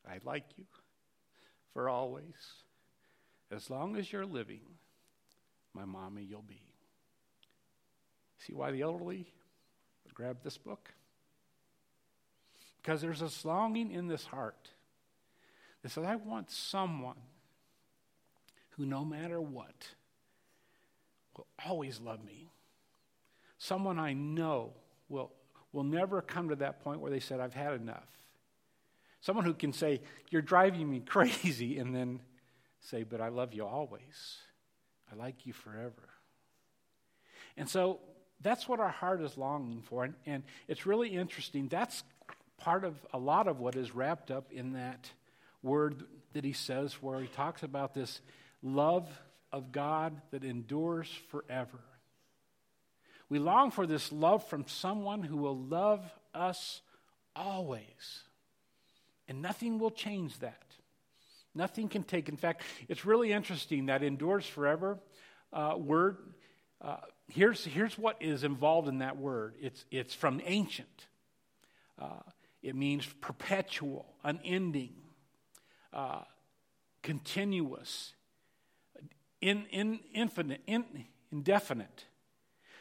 I 0.07 0.19
like 0.23 0.45
you 0.55 0.65
for 1.73 1.89
always. 1.89 2.63
As 3.51 3.69
long 3.69 3.97
as 3.97 4.13
you're 4.13 4.25
living, 4.25 4.61
my 5.73 5.83
mommy 5.83 6.23
you'll 6.23 6.41
be. 6.41 6.66
See 8.47 8.53
why 8.53 8.71
the 8.71 8.81
elderly 8.81 9.27
grab 10.13 10.37
this 10.41 10.57
book? 10.57 10.93
Because 12.81 13.01
there's 13.01 13.19
this 13.19 13.43
longing 13.43 13.91
in 13.91 14.07
this 14.07 14.25
heart 14.25 14.69
that 15.83 15.91
says, 15.91 16.05
I 16.05 16.15
want 16.15 16.49
someone 16.49 17.17
who, 18.71 18.85
no 18.85 19.03
matter 19.03 19.41
what, 19.41 19.89
will 21.35 21.45
always 21.67 21.99
love 21.99 22.23
me. 22.23 22.49
Someone 23.57 23.99
I 23.99 24.13
know 24.13 24.71
will, 25.09 25.33
will 25.73 25.83
never 25.83 26.21
come 26.21 26.49
to 26.49 26.55
that 26.55 26.81
point 26.81 27.01
where 27.01 27.11
they 27.11 27.19
said, 27.19 27.41
I've 27.41 27.53
had 27.53 27.73
enough. 27.73 28.07
Someone 29.19 29.43
who 29.43 29.53
can 29.53 29.73
say, 29.73 29.99
You're 30.29 30.41
driving 30.41 30.89
me 30.89 30.99
crazy, 31.05 31.79
and 31.79 31.93
then 31.93 32.21
say, 32.79 33.03
But 33.03 33.19
I 33.19 33.27
love 33.27 33.53
you 33.53 33.65
always. 33.65 34.37
I 35.11 35.15
like 35.15 35.45
you 35.45 35.53
forever. 35.53 36.09
And 37.57 37.67
so 37.67 37.99
that's 38.41 38.67
what 38.67 38.79
our 38.79 38.89
heart 38.89 39.21
is 39.21 39.37
longing 39.37 39.81
for. 39.81 40.03
And, 40.03 40.13
and 40.25 40.43
it's 40.67 40.85
really 40.85 41.09
interesting. 41.09 41.67
That's 41.67 42.03
part 42.57 42.83
of 42.83 42.95
a 43.13 43.17
lot 43.17 43.47
of 43.47 43.59
what 43.59 43.75
is 43.75 43.93
wrapped 43.93 44.31
up 44.31 44.51
in 44.51 44.73
that 44.73 45.09
word 45.63 46.03
that 46.33 46.43
he 46.43 46.53
says, 46.53 46.93
where 47.01 47.19
he 47.19 47.27
talks 47.27 47.63
about 47.63 47.93
this 47.93 48.21
love 48.61 49.09
of 49.51 49.71
God 49.71 50.21
that 50.31 50.43
endures 50.43 51.09
forever. 51.29 51.79
We 53.29 53.39
long 53.39 53.71
for 53.71 53.85
this 53.85 54.11
love 54.11 54.47
from 54.47 54.65
someone 54.67 55.23
who 55.23 55.37
will 55.37 55.57
love 55.57 56.01
us 56.33 56.81
always. 57.35 58.23
And 59.27 59.41
nothing 59.41 59.79
will 59.79 59.91
change 59.91 60.39
that. 60.39 60.63
Nothing 61.53 61.89
can 61.89 62.03
take. 62.03 62.29
In 62.29 62.37
fact, 62.37 62.61
it's 62.87 63.03
really 63.03 63.31
interesting 63.31 63.87
that 63.87 64.03
endures 64.03 64.45
forever 64.45 64.99
uh, 65.51 65.75
word. 65.77 66.17
Uh, 66.79 66.97
here's, 67.27 67.65
here's 67.65 67.97
what 67.97 68.17
is 68.21 68.43
involved 68.43 68.87
in 68.87 68.99
that 68.99 69.17
word 69.17 69.55
it's, 69.61 69.85
it's 69.91 70.13
from 70.13 70.41
ancient, 70.45 71.07
uh, 71.99 72.21
it 72.61 72.75
means 72.75 73.05
perpetual, 73.21 74.05
unending, 74.23 74.93
uh, 75.93 76.21
continuous, 77.03 78.13
in, 79.41 79.65
in, 79.71 79.99
infinite, 80.13 80.61
in, 80.67 80.83
indefinite. 81.31 82.05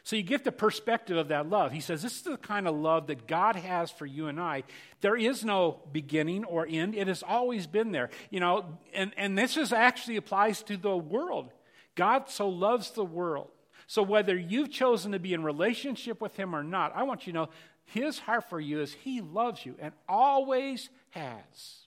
So 0.02 0.14
you 0.14 0.22
get 0.22 0.44
the 0.44 0.52
perspective 0.52 1.16
of 1.16 1.28
that 1.28 1.50
love. 1.50 1.72
He 1.72 1.80
says, 1.80 2.00
This 2.00 2.14
is 2.14 2.22
the 2.22 2.36
kind 2.36 2.68
of 2.68 2.76
love 2.76 3.08
that 3.08 3.26
God 3.26 3.56
has 3.56 3.90
for 3.90 4.06
you 4.06 4.28
and 4.28 4.40
I. 4.40 4.62
There 5.00 5.16
is 5.16 5.44
no 5.44 5.80
beginning 5.90 6.44
or 6.44 6.64
end, 6.68 6.94
it 6.94 7.08
has 7.08 7.24
always 7.24 7.66
been 7.66 7.90
there. 7.90 8.10
You 8.30 8.38
know, 8.38 8.78
and, 8.94 9.12
and 9.16 9.36
this 9.36 9.56
is 9.56 9.72
actually 9.72 10.14
applies 10.14 10.62
to 10.64 10.76
the 10.76 10.96
world. 10.96 11.50
God 11.96 12.30
so 12.30 12.48
loves 12.48 12.92
the 12.92 13.04
world. 13.04 13.50
So 13.86 14.02
whether 14.02 14.36
you've 14.36 14.70
chosen 14.70 15.12
to 15.12 15.18
be 15.18 15.32
in 15.32 15.42
relationship 15.42 16.20
with 16.20 16.36
Him 16.36 16.54
or 16.54 16.64
not, 16.64 16.92
I 16.94 17.04
want 17.04 17.26
you 17.26 17.32
to 17.32 17.38
know 17.38 17.48
His 17.84 18.18
heart 18.18 18.48
for 18.50 18.60
you 18.60 18.80
is 18.80 18.92
He 18.92 19.20
loves 19.20 19.64
you 19.64 19.76
and 19.78 19.92
always 20.08 20.90
has. 21.10 21.86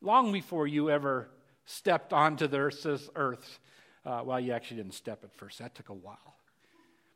Long 0.00 0.32
before 0.32 0.66
you 0.66 0.90
ever 0.90 1.28
stepped 1.66 2.12
onto 2.12 2.46
the 2.46 2.58
earth, 3.14 3.60
uh, 4.04 4.22
well, 4.24 4.40
you 4.40 4.52
actually 4.52 4.78
didn't 4.78 4.94
step 4.94 5.22
at 5.24 5.32
first, 5.34 5.58
that 5.58 5.74
took 5.74 5.88
a 5.88 5.94
while. 5.94 6.30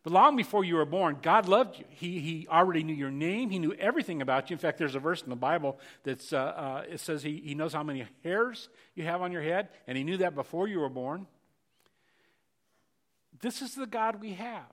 But 0.04 0.12
long 0.12 0.36
before 0.36 0.64
you 0.64 0.74
were 0.76 0.84
born, 0.84 1.16
God 1.22 1.48
loved 1.48 1.78
you. 1.78 1.86
He, 1.88 2.20
he 2.20 2.46
already 2.48 2.84
knew 2.84 2.94
your 2.94 3.10
name. 3.10 3.48
He 3.48 3.58
knew 3.58 3.72
everything 3.72 4.20
about 4.20 4.50
you. 4.50 4.54
In 4.54 4.58
fact, 4.58 4.76
there's 4.76 4.94
a 4.94 5.00
verse 5.00 5.22
in 5.22 5.30
the 5.30 5.36
Bible 5.36 5.78
that 6.02 6.30
uh, 6.30 6.36
uh, 6.36 6.96
says 6.96 7.22
he, 7.22 7.40
he 7.42 7.54
knows 7.54 7.72
how 7.72 7.82
many 7.82 8.06
hairs 8.22 8.68
you 8.94 9.04
have 9.04 9.22
on 9.22 9.32
your 9.32 9.40
head, 9.40 9.70
and 9.86 9.96
He 9.96 10.04
knew 10.04 10.18
that 10.18 10.34
before 10.34 10.68
you 10.68 10.80
were 10.80 10.90
born. 10.90 11.26
This 13.44 13.60
is 13.60 13.74
the 13.74 13.86
God 13.86 14.22
we 14.22 14.32
have. 14.32 14.72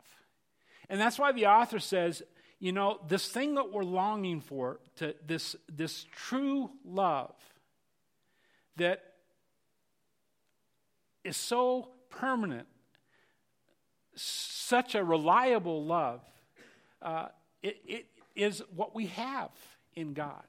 And 0.90 1.00
that's 1.00 1.20
why 1.20 1.34
the 1.34 1.48
author 1.48 1.78
says, 1.78 2.24
you 2.58 2.72
know, 2.72 3.02
this 3.06 3.28
thing 3.28 3.56
that 3.56 3.70
we're 3.70 3.84
longing 3.84 4.40
for, 4.40 4.80
to 4.96 5.14
this, 5.28 5.58
this 5.70 6.06
true 6.16 6.70
love 6.86 7.36
that 8.78 9.04
is 11.26 11.36
so 11.36 11.90
permanent 12.10 12.66
such 14.16 14.96
a 14.96 15.04
reliable 15.04 15.84
love, 15.84 16.22
uh, 17.02 17.28
it, 17.62 17.78
it 17.86 18.06
is 18.38 18.64
what 18.74 18.96
we 18.96 19.08
have 19.08 19.52
in 19.96 20.14
God. 20.14 20.46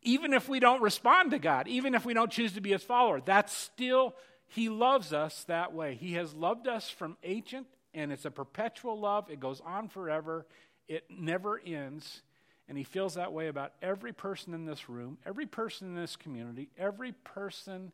Even 0.00 0.32
if 0.32 0.48
we 0.48 0.60
don't 0.60 0.80
respond 0.80 1.32
to 1.32 1.38
God, 1.38 1.68
even 1.68 1.94
if 1.94 2.06
we 2.06 2.14
don't 2.14 2.30
choose 2.30 2.54
to 2.54 2.62
be 2.62 2.70
His 2.70 2.82
follower, 2.82 3.20
that's 3.20 3.52
still, 3.52 4.14
He 4.48 4.68
loves 4.68 5.12
us 5.12 5.44
that 5.44 5.72
way. 5.72 5.94
He 5.94 6.14
has 6.14 6.34
loved 6.34 6.68
us 6.68 6.88
from 6.88 7.16
ancient, 7.22 7.66
and 7.94 8.12
it's 8.12 8.24
a 8.24 8.30
perpetual 8.30 8.98
love. 8.98 9.30
It 9.30 9.40
goes 9.40 9.60
on 9.60 9.88
forever, 9.88 10.46
it 10.88 11.04
never 11.10 11.60
ends. 11.64 12.22
And 12.68 12.76
He 12.76 12.84
feels 12.84 13.14
that 13.14 13.32
way 13.32 13.48
about 13.48 13.72
every 13.80 14.12
person 14.12 14.54
in 14.54 14.64
this 14.64 14.88
room, 14.88 15.18
every 15.24 15.46
person 15.46 15.88
in 15.88 15.94
this 15.94 16.16
community, 16.16 16.68
every 16.76 17.12
person 17.12 17.92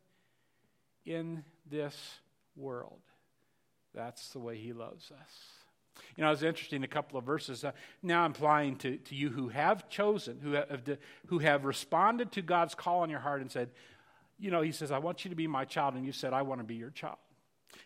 in 1.05 1.43
this 1.69 2.19
world. 2.55 2.99
That's 3.93 4.29
the 4.29 4.39
way 4.39 4.57
he 4.57 4.73
loves 4.73 5.11
us. 5.11 5.29
You 6.17 6.23
know, 6.23 6.31
it's 6.31 6.41
interesting, 6.41 6.83
a 6.83 6.87
couple 6.87 7.19
of 7.19 7.25
verses 7.25 7.63
uh, 7.63 7.71
now 8.01 8.25
implying 8.25 8.77
to, 8.77 8.97
to 8.97 9.15
you 9.15 9.29
who 9.29 9.49
have 9.49 9.87
chosen, 9.89 10.39
who 10.41 10.53
have, 10.53 10.97
who 11.27 11.37
have 11.39 11.65
responded 11.65 12.31
to 12.31 12.41
God's 12.41 12.73
call 12.73 13.01
on 13.01 13.11
your 13.11 13.19
heart 13.19 13.41
and 13.41 13.51
said, 13.51 13.69
you 14.43 14.51
know, 14.51 14.61
he 14.61 14.73
says, 14.73 14.91
I 14.91 14.99
want 14.99 15.23
you 15.23 15.29
to 15.29 15.35
be 15.35 15.47
my 15.47 15.63
child. 15.63 15.95
And 15.95 16.05
you 16.05 16.11
said, 16.11 16.33
I 16.33 16.41
want 16.41 16.59
to 16.59 16.65
be 16.65 16.75
your 16.75 16.89
child. 16.89 17.17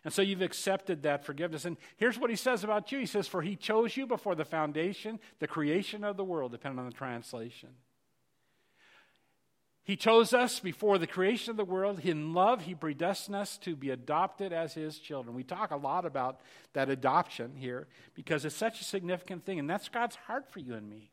And 0.04 0.12
so 0.12 0.24
you've 0.24 0.42
accepted 0.42 1.04
that 1.04 1.24
forgiveness. 1.24 1.66
And 1.66 1.78
here's 1.98 2.18
what 2.18 2.32
he 2.32 2.36
says 2.36 2.64
about 2.64 2.92
you 2.92 2.98
He 3.00 3.06
says, 3.06 3.28
For 3.28 3.42
he 3.42 3.56
chose 3.56 3.96
you 3.96 4.08
before 4.08 4.34
the 4.34 4.44
foundation, 4.44 5.20
the 5.40 5.48
creation 5.48 6.04
of 6.04 6.18
the 6.18 6.24
world, 6.24 6.52
depending 6.52 6.80
on 6.80 6.86
the 6.86 6.92
translation. 6.92 7.70
He 9.84 9.96
chose 9.96 10.34
us 10.34 10.60
before 10.60 10.98
the 10.98 11.08
creation 11.08 11.52
of 11.52 11.58
the 11.58 11.64
world. 11.64 12.02
In 12.04 12.34
love, 12.34 12.64
He 12.64 12.76
predestined 12.76 13.38
us 13.38 13.58
to 13.60 13.74
be 13.74 13.92
adopted 13.92 14.52
as 14.52 14.74
His 14.74 15.00
children. 15.00 15.34
We 15.34 15.44
talk 15.44 15.72
a 15.72 15.78
lot 15.78 16.06
about 16.06 16.42
that 16.74 16.90
adoption 16.90 17.54
here 17.56 17.88
because 18.14 18.44
it's 18.44 18.54
such 18.54 18.82
a 18.82 18.84
significant 18.84 19.46
thing, 19.46 19.60
and 19.60 19.70
that's 19.70 19.88
God's 19.88 20.18
heart 20.18 20.52
for 20.52 20.60
you 20.60 20.74
and 20.74 20.90
me. 20.90 21.12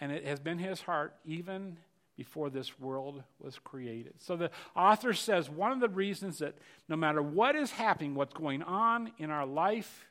And 0.00 0.12
it 0.12 0.26
has 0.26 0.38
been 0.38 0.58
His 0.58 0.82
heart 0.82 1.14
even 1.24 1.78
before 2.20 2.50
this 2.50 2.78
world 2.78 3.22
was 3.38 3.58
created. 3.58 4.12
So 4.18 4.36
the 4.36 4.50
author 4.76 5.14
says 5.14 5.48
one 5.48 5.72
of 5.72 5.80
the 5.80 5.88
reasons 5.88 6.40
that 6.40 6.54
no 6.86 6.94
matter 6.94 7.22
what 7.22 7.56
is 7.56 7.70
happening, 7.70 8.14
what's 8.14 8.34
going 8.34 8.62
on 8.62 9.10
in 9.16 9.30
our 9.30 9.46
life, 9.46 10.10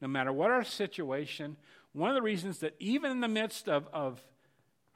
no 0.00 0.08
matter 0.08 0.32
what 0.32 0.50
our 0.50 0.64
situation, 0.64 1.58
one 1.92 2.08
of 2.08 2.16
the 2.16 2.22
reasons 2.22 2.60
that 2.60 2.76
even 2.78 3.10
in 3.10 3.20
the 3.20 3.28
midst 3.28 3.68
of, 3.68 3.86
of 3.92 4.22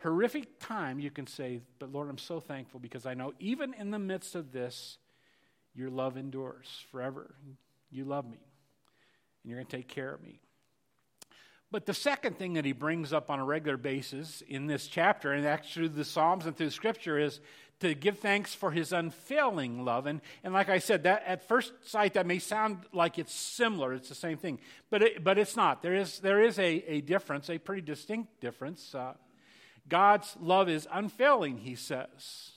horrific 0.03 0.59
time, 0.59 0.99
you 0.99 1.11
can 1.11 1.27
say, 1.27 1.61
But 1.79 1.93
Lord, 1.93 2.09
I'm 2.09 2.17
so 2.17 2.41
thankful 2.41 2.81
because 2.81 3.05
I 3.05 3.13
know 3.13 3.35
even 3.39 3.75
in 3.75 3.91
the 3.91 3.99
midst 3.99 4.35
of 4.35 4.51
this, 4.51 4.97
your 5.75 5.91
love 5.91 6.17
endures 6.17 6.87
forever. 6.91 7.35
You 7.91 8.07
love 8.07 8.25
me, 8.25 8.39
and 9.43 9.51
you're 9.51 9.59
going 9.59 9.67
to 9.67 9.77
take 9.77 9.89
care 9.89 10.15
of 10.15 10.23
me. 10.23 10.41
But 11.71 11.87
the 11.87 11.95
second 11.95 12.39
thing 12.39 12.55
that 12.55 12.65
he 12.65 12.73
brings 12.73 13.13
up 13.13 13.31
on 13.31 13.41
a 13.41 13.45
regular 13.45 13.77
basis 13.77 14.43
in 14.47 14.67
this 14.67 14.87
chapter, 14.87 15.33
and 15.33 15.47
actually 15.47 15.89
through 15.89 15.97
the 15.97 16.05
Psalms 16.05 16.47
and 16.47 16.57
through 16.57 16.71
Scripture, 16.71 17.19
is 17.19 17.41
to 17.81 17.95
give 17.95 18.19
thanks 18.19 18.55
for 18.55 18.71
his 18.71 18.93
unfailing 18.93 19.85
love. 19.85 20.07
And, 20.07 20.21
and 20.43 20.55
like 20.55 20.69
I 20.69 20.79
said, 20.79 21.03
that 21.03 21.25
at 21.27 21.49
first 21.49 21.73
sight, 21.83 22.15
that 22.15 22.27
may 22.27 22.39
sound 22.39 22.79
like 22.93 23.19
it's 23.19 23.35
similar, 23.35 23.93
it's 23.93 24.09
the 24.09 24.15
same 24.15 24.39
thing, 24.39 24.61
but, 24.91 25.03
it, 25.03 25.25
but 25.25 25.39
it's 25.39 25.57
not. 25.57 25.83
There 25.83 25.95
is, 25.95 26.21
there 26.21 26.41
is 26.41 26.59
a, 26.59 26.85
a 26.87 27.01
difference, 27.01 27.51
a 27.51 27.59
pretty 27.59 27.83
distinct 27.83 28.41
difference. 28.41 28.95
Uh, 28.95 29.15
God's 29.89 30.37
love 30.41 30.69
is 30.69 30.87
unfailing, 30.93 31.59
he 31.59 31.75
says. 31.75 32.53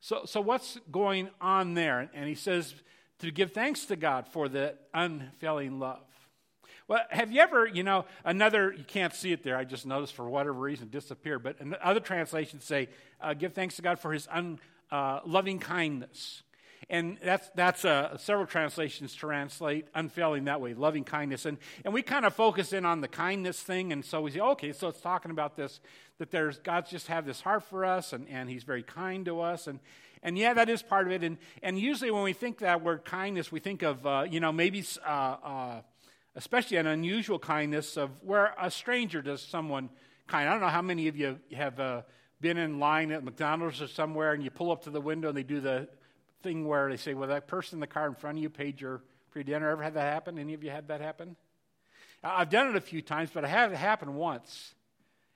So, 0.00 0.22
so 0.24 0.40
what's 0.40 0.78
going 0.90 1.30
on 1.40 1.74
there? 1.74 2.10
And 2.12 2.28
he 2.28 2.34
says 2.34 2.74
to 3.20 3.30
give 3.30 3.52
thanks 3.52 3.86
to 3.86 3.96
God 3.96 4.28
for 4.28 4.48
the 4.48 4.74
unfailing 4.92 5.78
love. 5.78 6.00
Well, 6.88 7.02
have 7.10 7.30
you 7.30 7.42
ever, 7.42 7.66
you 7.66 7.82
know, 7.82 8.06
another, 8.24 8.72
you 8.72 8.82
can't 8.82 9.14
see 9.14 9.30
it 9.32 9.42
there, 9.42 9.58
I 9.58 9.64
just 9.64 9.84
noticed 9.84 10.14
for 10.14 10.26
whatever 10.26 10.54
reason 10.54 10.88
disappeared, 10.88 11.42
but 11.42 11.56
other 11.82 12.00
translations 12.00 12.64
say, 12.64 12.88
uh, 13.20 13.34
give 13.34 13.52
thanks 13.52 13.76
to 13.76 13.82
God 13.82 13.98
for 13.98 14.10
his 14.10 14.26
un, 14.30 14.58
uh, 14.90 15.20
loving 15.26 15.58
kindness. 15.58 16.42
And 16.88 17.18
that's, 17.22 17.46
that's 17.50 17.84
uh, 17.84 18.16
several 18.16 18.46
translations 18.46 19.12
translate 19.14 19.86
unfailing 19.94 20.44
that 20.44 20.62
way, 20.62 20.72
loving 20.72 21.04
kindness. 21.04 21.44
And, 21.44 21.58
and 21.84 21.92
we 21.92 22.00
kind 22.00 22.24
of 22.24 22.32
focus 22.32 22.72
in 22.72 22.86
on 22.86 23.02
the 23.02 23.08
kindness 23.08 23.60
thing. 23.60 23.92
And 23.92 24.02
so 24.02 24.22
we 24.22 24.30
say, 24.30 24.40
okay, 24.40 24.72
so 24.72 24.88
it's 24.88 25.02
talking 25.02 25.30
about 25.30 25.56
this, 25.56 25.80
that 26.16 26.30
there's, 26.30 26.56
God's 26.58 26.90
just 26.90 27.08
have 27.08 27.26
this 27.26 27.42
heart 27.42 27.64
for 27.64 27.84
us 27.84 28.14
and, 28.14 28.26
and 28.30 28.48
he's 28.48 28.64
very 28.64 28.82
kind 28.82 29.26
to 29.26 29.42
us. 29.42 29.66
And, 29.66 29.80
and 30.22 30.38
yeah, 30.38 30.54
that 30.54 30.70
is 30.70 30.82
part 30.82 31.06
of 31.06 31.12
it. 31.12 31.22
And, 31.22 31.36
and 31.62 31.78
usually 31.78 32.10
when 32.10 32.22
we 32.22 32.32
think 32.32 32.60
that 32.60 32.82
word 32.82 33.04
kindness, 33.04 33.52
we 33.52 33.60
think 33.60 33.82
of, 33.82 34.06
uh, 34.06 34.24
you 34.26 34.40
know, 34.40 34.52
maybe, 34.52 34.82
uh, 35.06 35.10
uh, 35.10 35.80
especially 36.38 36.76
an 36.76 36.86
unusual 36.86 37.36
kindness 37.36 37.96
of 37.96 38.10
where 38.22 38.54
a 38.60 38.70
stranger 38.70 39.20
does 39.20 39.42
someone 39.42 39.90
kind. 40.28 40.48
I 40.48 40.52
don't 40.52 40.60
know 40.60 40.68
how 40.68 40.82
many 40.82 41.08
of 41.08 41.16
you 41.16 41.40
have 41.52 41.80
uh, 41.80 42.02
been 42.40 42.56
in 42.56 42.78
line 42.78 43.10
at 43.10 43.24
McDonald's 43.24 43.82
or 43.82 43.88
somewhere 43.88 44.34
and 44.34 44.44
you 44.44 44.50
pull 44.50 44.70
up 44.70 44.84
to 44.84 44.90
the 44.90 45.00
window 45.00 45.28
and 45.28 45.36
they 45.36 45.42
do 45.42 45.60
the 45.60 45.88
thing 46.44 46.64
where 46.64 46.88
they 46.88 46.96
say, 46.96 47.12
well, 47.12 47.28
that 47.28 47.48
person 47.48 47.78
in 47.78 47.80
the 47.80 47.88
car 47.88 48.06
in 48.06 48.14
front 48.14 48.38
of 48.38 48.42
you 48.42 48.50
paid 48.50 48.80
your 48.80 49.02
pre 49.32 49.42
dinner. 49.42 49.68
Ever 49.68 49.82
had 49.82 49.94
that 49.94 50.12
happen? 50.12 50.38
Any 50.38 50.54
of 50.54 50.62
you 50.62 50.70
had 50.70 50.86
that 50.88 51.00
happen? 51.00 51.34
I've 52.22 52.50
done 52.50 52.68
it 52.68 52.76
a 52.76 52.80
few 52.80 53.02
times, 53.02 53.30
but 53.34 53.44
I 53.44 53.48
had 53.48 53.72
it 53.72 53.76
happen 53.76 54.14
once. 54.14 54.74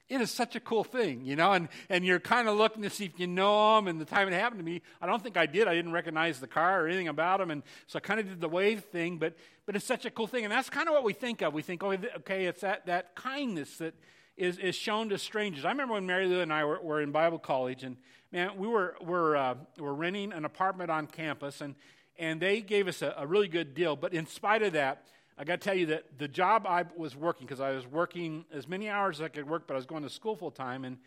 It 0.08 0.20
is 0.20 0.30
such 0.30 0.56
a 0.56 0.60
cool 0.60 0.84
thing, 0.84 1.24
you 1.24 1.36
know, 1.36 1.52
and, 1.52 1.68
and 1.88 2.04
you're 2.04 2.20
kind 2.20 2.46
of 2.46 2.56
looking 2.58 2.82
to 2.82 2.90
see 2.90 3.06
if 3.06 3.18
you 3.18 3.26
know 3.26 3.76
them. 3.76 3.88
And 3.88 4.00
the 4.00 4.04
time 4.04 4.28
it 4.28 4.34
happened 4.34 4.58
to 4.58 4.64
me, 4.64 4.82
I 5.00 5.06
don't 5.06 5.22
think 5.22 5.36
I 5.36 5.46
did. 5.46 5.68
I 5.68 5.74
didn't 5.74 5.92
recognize 5.92 6.38
the 6.38 6.46
car 6.46 6.84
or 6.84 6.88
anything 6.88 7.08
about 7.08 7.38
them. 7.38 7.50
And 7.50 7.62
so 7.86 7.96
I 7.96 8.00
kind 8.00 8.20
of 8.20 8.28
did 8.28 8.40
the 8.40 8.48
wave 8.48 8.84
thing, 8.84 9.16
but, 9.16 9.36
but 9.64 9.74
it's 9.74 9.86
such 9.86 10.04
a 10.04 10.10
cool 10.10 10.26
thing. 10.26 10.44
And 10.44 10.52
that's 10.52 10.68
kind 10.68 10.88
of 10.88 10.92
what 10.92 11.04
we 11.04 11.14
think 11.14 11.40
of. 11.40 11.54
We 11.54 11.62
think, 11.62 11.82
oh, 11.82 11.92
okay, 11.92 12.44
it's 12.46 12.60
that, 12.60 12.86
that 12.86 13.14
kindness 13.14 13.78
that 13.78 13.94
is, 14.36 14.58
is 14.58 14.74
shown 14.74 15.08
to 15.10 15.18
strangers. 15.18 15.64
I 15.64 15.70
remember 15.70 15.94
when 15.94 16.06
Mary 16.06 16.26
Lou 16.26 16.40
and 16.40 16.52
I 16.52 16.64
were, 16.64 16.80
were 16.80 17.00
in 17.00 17.12
Bible 17.12 17.38
college, 17.38 17.82
and 17.84 17.96
man, 18.32 18.56
we 18.56 18.66
were, 18.66 18.96
were, 19.00 19.36
uh, 19.36 19.54
were 19.78 19.94
renting 19.94 20.32
an 20.32 20.44
apartment 20.44 20.90
on 20.90 21.06
campus, 21.06 21.60
and, 21.60 21.74
and 22.18 22.40
they 22.40 22.60
gave 22.60 22.88
us 22.88 23.02
a, 23.02 23.14
a 23.18 23.26
really 23.26 23.48
good 23.48 23.74
deal. 23.74 23.96
But 23.96 24.14
in 24.14 24.26
spite 24.26 24.62
of 24.62 24.72
that, 24.72 25.06
I 25.42 25.44
got 25.44 25.60
to 25.60 25.64
tell 25.64 25.76
you 25.76 25.86
that 25.86 26.20
the 26.20 26.28
job 26.28 26.68
I 26.68 26.84
was 26.96 27.16
working, 27.16 27.48
because 27.48 27.58
I 27.58 27.72
was 27.72 27.84
working 27.84 28.44
as 28.52 28.68
many 28.68 28.88
hours 28.88 29.18
as 29.18 29.24
I 29.24 29.28
could 29.28 29.50
work, 29.50 29.66
but 29.66 29.74
I 29.74 29.76
was 29.76 29.86
going 29.86 30.04
to 30.04 30.08
school 30.08 30.36
full 30.36 30.52
time, 30.52 30.84
and, 30.84 30.98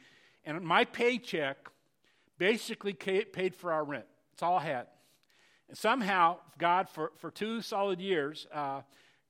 and 0.44 0.60
my 0.60 0.84
paycheck 0.84 1.70
basically 2.38 2.92
paid 2.92 3.56
for 3.56 3.72
our 3.72 3.86
rent. 3.86 4.04
It's 4.34 4.44
all 4.44 4.58
I 4.58 4.64
had. 4.66 4.88
And 5.70 5.78
somehow, 5.78 6.40
God, 6.58 6.90
for, 6.90 7.14
for 7.16 7.32
two 7.32 7.62
solid 7.62 8.02
years, 8.02 8.46
uh, 8.54 8.82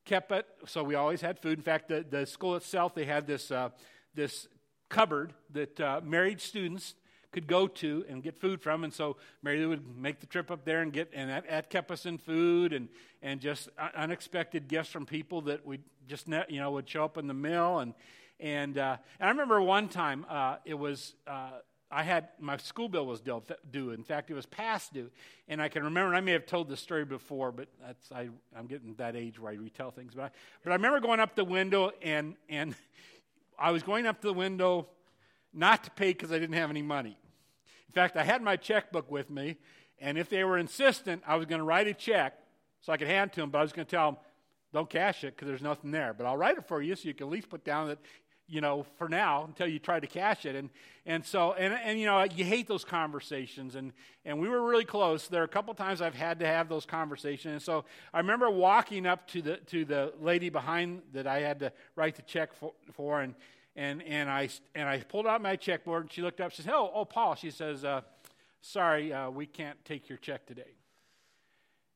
kept 0.05 0.31
it 0.31 0.47
so 0.65 0.83
we 0.83 0.95
always 0.95 1.21
had 1.21 1.37
food. 1.37 1.59
In 1.59 1.63
fact, 1.63 1.89
the, 1.89 2.03
the 2.09 2.25
school 2.25 2.55
itself, 2.55 2.95
they 2.95 3.05
had 3.05 3.27
this, 3.27 3.51
uh, 3.51 3.69
this 4.15 4.47
cupboard 4.89 5.33
that 5.51 5.79
uh, 5.79 6.01
married 6.03 6.41
students 6.41 6.95
could 7.35 7.47
go 7.47 7.67
to 7.67 8.05
and 8.07 8.23
get 8.23 8.39
food 8.39 8.61
from. 8.61 8.85
And 8.85 8.93
so 8.93 9.17
Mary 9.43 9.65
would 9.65 9.97
make 9.97 10.21
the 10.21 10.25
trip 10.25 10.49
up 10.49 10.63
there 10.63 10.81
and 10.81 10.93
get, 10.93 11.11
and 11.13 11.29
that, 11.29 11.49
that 11.49 11.69
kept 11.69 11.91
us 11.91 12.05
in 12.05 12.17
food 12.17 12.71
and, 12.71 12.87
and 13.21 13.41
just 13.41 13.67
unexpected 13.93 14.69
gifts 14.69 14.89
from 14.89 15.05
people 15.05 15.41
that 15.41 15.67
we 15.67 15.79
just, 16.07 16.29
you 16.29 16.61
know, 16.61 16.71
would 16.71 16.87
show 16.87 17.03
up 17.03 17.17
in 17.17 17.27
the 17.27 17.33
mill. 17.33 17.79
And, 17.79 17.93
and, 18.39 18.77
uh, 18.77 18.95
and 19.19 19.27
I 19.27 19.31
remember 19.31 19.61
one 19.61 19.89
time 19.89 20.25
uh, 20.29 20.55
it 20.63 20.75
was, 20.75 21.13
uh, 21.27 21.49
I 21.91 22.03
had 22.03 22.29
my 22.39 22.55
school 22.55 22.87
bill 22.87 23.05
was 23.05 23.21
due. 23.21 23.91
In 23.91 24.03
fact, 24.03 24.31
it 24.31 24.33
was 24.33 24.45
past 24.45 24.93
due, 24.93 25.11
and 25.47 25.61
I 25.61 25.69
can 25.69 25.83
remember. 25.83 26.15
I 26.15 26.19
may 26.19 26.31
have 26.31 26.45
told 26.45 26.67
this 26.67 26.79
story 26.79 27.05
before, 27.05 27.51
but 27.51 27.67
that's 27.79 28.11
I, 28.11 28.29
am 28.57 28.65
getting 28.67 28.95
that 28.95 29.15
age 29.15 29.39
where 29.39 29.51
I 29.51 29.55
retell 29.55 29.91
things. 29.91 30.13
But 30.15 30.23
I, 30.23 30.29
but 30.63 30.71
I 30.71 30.75
remember 30.75 30.99
going 30.99 31.19
up 31.19 31.35
the 31.35 31.45
window, 31.45 31.91
and 32.01 32.35
and 32.49 32.75
I 33.59 33.71
was 33.71 33.83
going 33.83 34.07
up 34.07 34.19
the 34.19 34.33
window 34.33 34.87
not 35.53 35.83
to 35.85 35.91
pay 35.91 36.11
because 36.11 36.31
I 36.31 36.39
didn't 36.39 36.55
have 36.55 36.71
any 36.71 36.81
money. 36.81 37.17
Fact, 37.95 38.17
I 38.17 38.23
had 38.23 38.41
my 38.41 38.57
checkbook 38.57 39.09
with 39.09 39.29
me, 39.29 39.55
and 39.99 40.17
if 40.17 40.29
they 40.29 40.43
were 40.43 40.57
insistent, 40.57 41.23
I 41.25 41.37
was 41.37 41.45
going 41.45 41.59
to 41.59 41.65
write 41.65 41.87
a 41.87 41.93
check 41.93 42.37
so 42.81 42.91
I 42.91 42.97
could 42.97 43.07
hand 43.07 43.31
to 43.33 43.39
them. 43.41 43.49
But 43.49 43.59
I 43.59 43.61
was 43.61 43.71
going 43.71 43.85
to 43.85 43.89
tell 43.89 44.11
them, 44.11 44.19
"Don't 44.73 44.89
cash 44.89 45.23
it 45.23 45.35
because 45.35 45.47
there's 45.47 45.61
nothing 45.61 45.91
there." 45.91 46.13
But 46.13 46.25
I'll 46.25 46.35
write 46.35 46.57
it 46.57 46.67
for 46.67 46.81
you 46.81 46.95
so 46.95 47.07
you 47.07 47.13
can 47.13 47.27
at 47.27 47.31
least 47.31 47.49
put 47.49 47.63
down 47.63 47.87
that 47.87 47.99
you 48.47 48.61
know, 48.61 48.85
for 48.97 49.09
now 49.09 49.45
until 49.45 49.67
you 49.67 49.79
try 49.79 49.99
to 49.99 50.07
cash 50.07 50.45
it. 50.45 50.55
And, 50.55 50.69
and 51.05 51.25
so, 51.25 51.53
and, 51.53 51.73
and, 51.73 51.99
you 51.99 52.05
know, 52.05 52.21
you 52.23 52.45
hate 52.45 52.67
those 52.67 52.83
conversations. 52.83 53.75
And, 53.75 53.91
and 54.23 54.39
we 54.39 54.47
were 54.47 54.61
really 54.61 54.85
close. 54.85 55.27
There 55.27 55.41
are 55.41 55.45
a 55.45 55.47
couple 55.47 55.73
times 55.73 56.01
I've 56.01 56.13
had 56.13 56.39
to 56.39 56.45
have 56.45 56.69
those 56.69 56.85
conversations. 56.85 57.51
And 57.53 57.61
so 57.61 57.85
I 58.13 58.19
remember 58.19 58.49
walking 58.51 59.07
up 59.07 59.27
to 59.29 59.41
the, 59.41 59.57
to 59.57 59.83
the 59.85 60.13
lady 60.21 60.49
behind 60.49 61.01
that 61.13 61.25
I 61.25 61.39
had 61.39 61.59
to 61.61 61.71
write 61.95 62.17
the 62.17 62.21
check 62.21 62.53
for, 62.53 62.73
for 62.93 63.21
and, 63.21 63.33
and, 63.75 64.01
and, 64.03 64.29
I, 64.29 64.49
and 64.73 64.87
I 64.87 64.99
pulled 64.99 65.27
out 65.27 65.41
my 65.41 65.55
checkboard 65.55 66.01
and 66.01 66.11
she 66.11 66.21
looked 66.21 66.41
up. 66.41 66.51
She 66.51 66.61
says, 66.61 66.71
Oh, 66.73 66.91
oh 66.93 67.05
Paul. 67.05 67.35
She 67.35 67.51
says, 67.51 67.83
uh, 67.83 68.01
Sorry, 68.61 69.13
uh, 69.13 69.29
we 69.29 69.45
can't 69.45 69.83
take 69.85 70.09
your 70.09 70.17
check 70.17 70.45
today. 70.47 70.75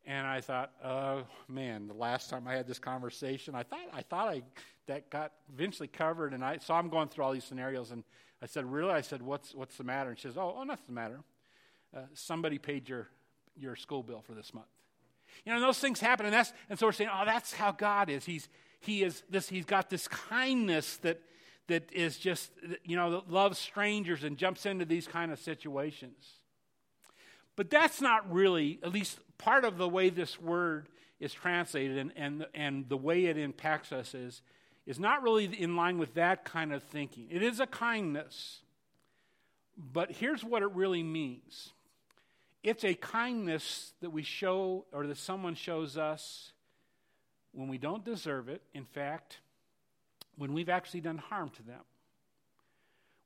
And 0.05 0.25
I 0.25 0.41
thought, 0.41 0.71
oh 0.83 1.23
man, 1.47 1.87
the 1.87 1.93
last 1.93 2.29
time 2.29 2.47
I 2.47 2.53
had 2.53 2.67
this 2.67 2.79
conversation, 2.79 3.53
I 3.53 3.63
thought 3.63 3.79
I 3.93 4.01
thought 4.01 4.27
I 4.27 4.41
that 4.87 5.09
got 5.09 5.33
eventually 5.53 5.87
covered, 5.87 6.33
and 6.33 6.43
I 6.43 6.57
so 6.57 6.73
I'm 6.73 6.89
going 6.89 7.09
through 7.09 7.25
all 7.25 7.31
these 7.31 7.43
scenarios, 7.43 7.91
and 7.91 8.03
I 8.41 8.47
said, 8.47 8.65
really? 8.65 8.91
I 8.91 9.01
said, 9.01 9.21
what's 9.21 9.53
what's 9.53 9.77
the 9.77 9.83
matter? 9.83 10.09
And 10.09 10.17
she 10.17 10.27
says, 10.27 10.37
oh, 10.37 10.55
oh, 10.57 10.63
nothing 10.63 10.85
the 10.87 10.93
matter. 10.93 11.19
Uh, 11.95 12.01
somebody 12.13 12.57
paid 12.57 12.89
your 12.89 13.07
your 13.55 13.75
school 13.75 14.01
bill 14.01 14.21
for 14.21 14.33
this 14.33 14.53
month. 14.53 14.67
You 15.45 15.53
know, 15.53 15.59
those 15.59 15.79
things 15.79 15.99
happen, 15.99 16.25
and 16.25 16.33
that's 16.33 16.53
and 16.69 16.79
so 16.79 16.87
we're 16.87 16.91
saying, 16.91 17.11
oh, 17.13 17.25
that's 17.25 17.53
how 17.53 17.71
God 17.71 18.09
is. 18.09 18.25
He's 18.25 18.49
he 18.79 19.03
is 19.03 19.23
this. 19.29 19.49
He's 19.49 19.65
got 19.65 19.89
this 19.89 20.07
kindness 20.07 20.97
that 20.97 21.21
that 21.69 21.91
is 21.91 22.17
just 22.17 22.51
you 22.83 22.95
know 22.95 23.23
loves 23.27 23.57
strangers 23.57 24.23
and 24.23 24.37
jumps 24.37 24.65
into 24.65 24.85
these 24.85 25.07
kind 25.07 25.31
of 25.31 25.39
situations. 25.39 26.39
But 27.59 27.69
that's 27.69 27.99
not 27.99 28.31
really, 28.31 28.79
at 28.83 28.93
least 28.93 29.19
part 29.37 29.65
of 29.65 29.77
the 29.77 29.89
way 29.89 30.09
this 30.09 30.39
word 30.39 30.87
is 31.19 31.33
translated 31.33 31.97
and, 31.97 32.13
and, 32.15 32.45
and 32.53 32.87
the 32.87 32.95
way 32.95 33.25
it 33.25 33.37
impacts 33.37 33.91
us 33.91 34.13
is, 34.13 34.41
is 34.85 34.97
not 34.97 35.23
really 35.23 35.43
in 35.43 35.75
line 35.75 35.97
with 35.97 36.13
that 36.13 36.45
kind 36.45 36.71
of 36.71 36.81
thinking. 36.83 37.27
It 37.29 37.43
is 37.43 37.59
a 37.59 37.67
kindness, 37.67 38.61
but 39.77 40.09
here's 40.09 40.41
what 40.41 40.61
it 40.61 40.71
really 40.71 41.03
means 41.03 41.73
it's 42.63 42.85
a 42.85 42.93
kindness 42.93 43.91
that 43.99 44.11
we 44.11 44.23
show 44.23 44.85
or 44.93 45.05
that 45.07 45.17
someone 45.17 45.55
shows 45.55 45.97
us 45.97 46.53
when 47.51 47.67
we 47.67 47.77
don't 47.77 48.05
deserve 48.05 48.47
it. 48.47 48.61
In 48.73 48.85
fact, 48.85 49.39
when 50.39 50.53
we've 50.53 50.69
actually 50.69 51.01
done 51.01 51.19
harm 51.19 51.49
to 51.51 51.63
them 51.63 51.81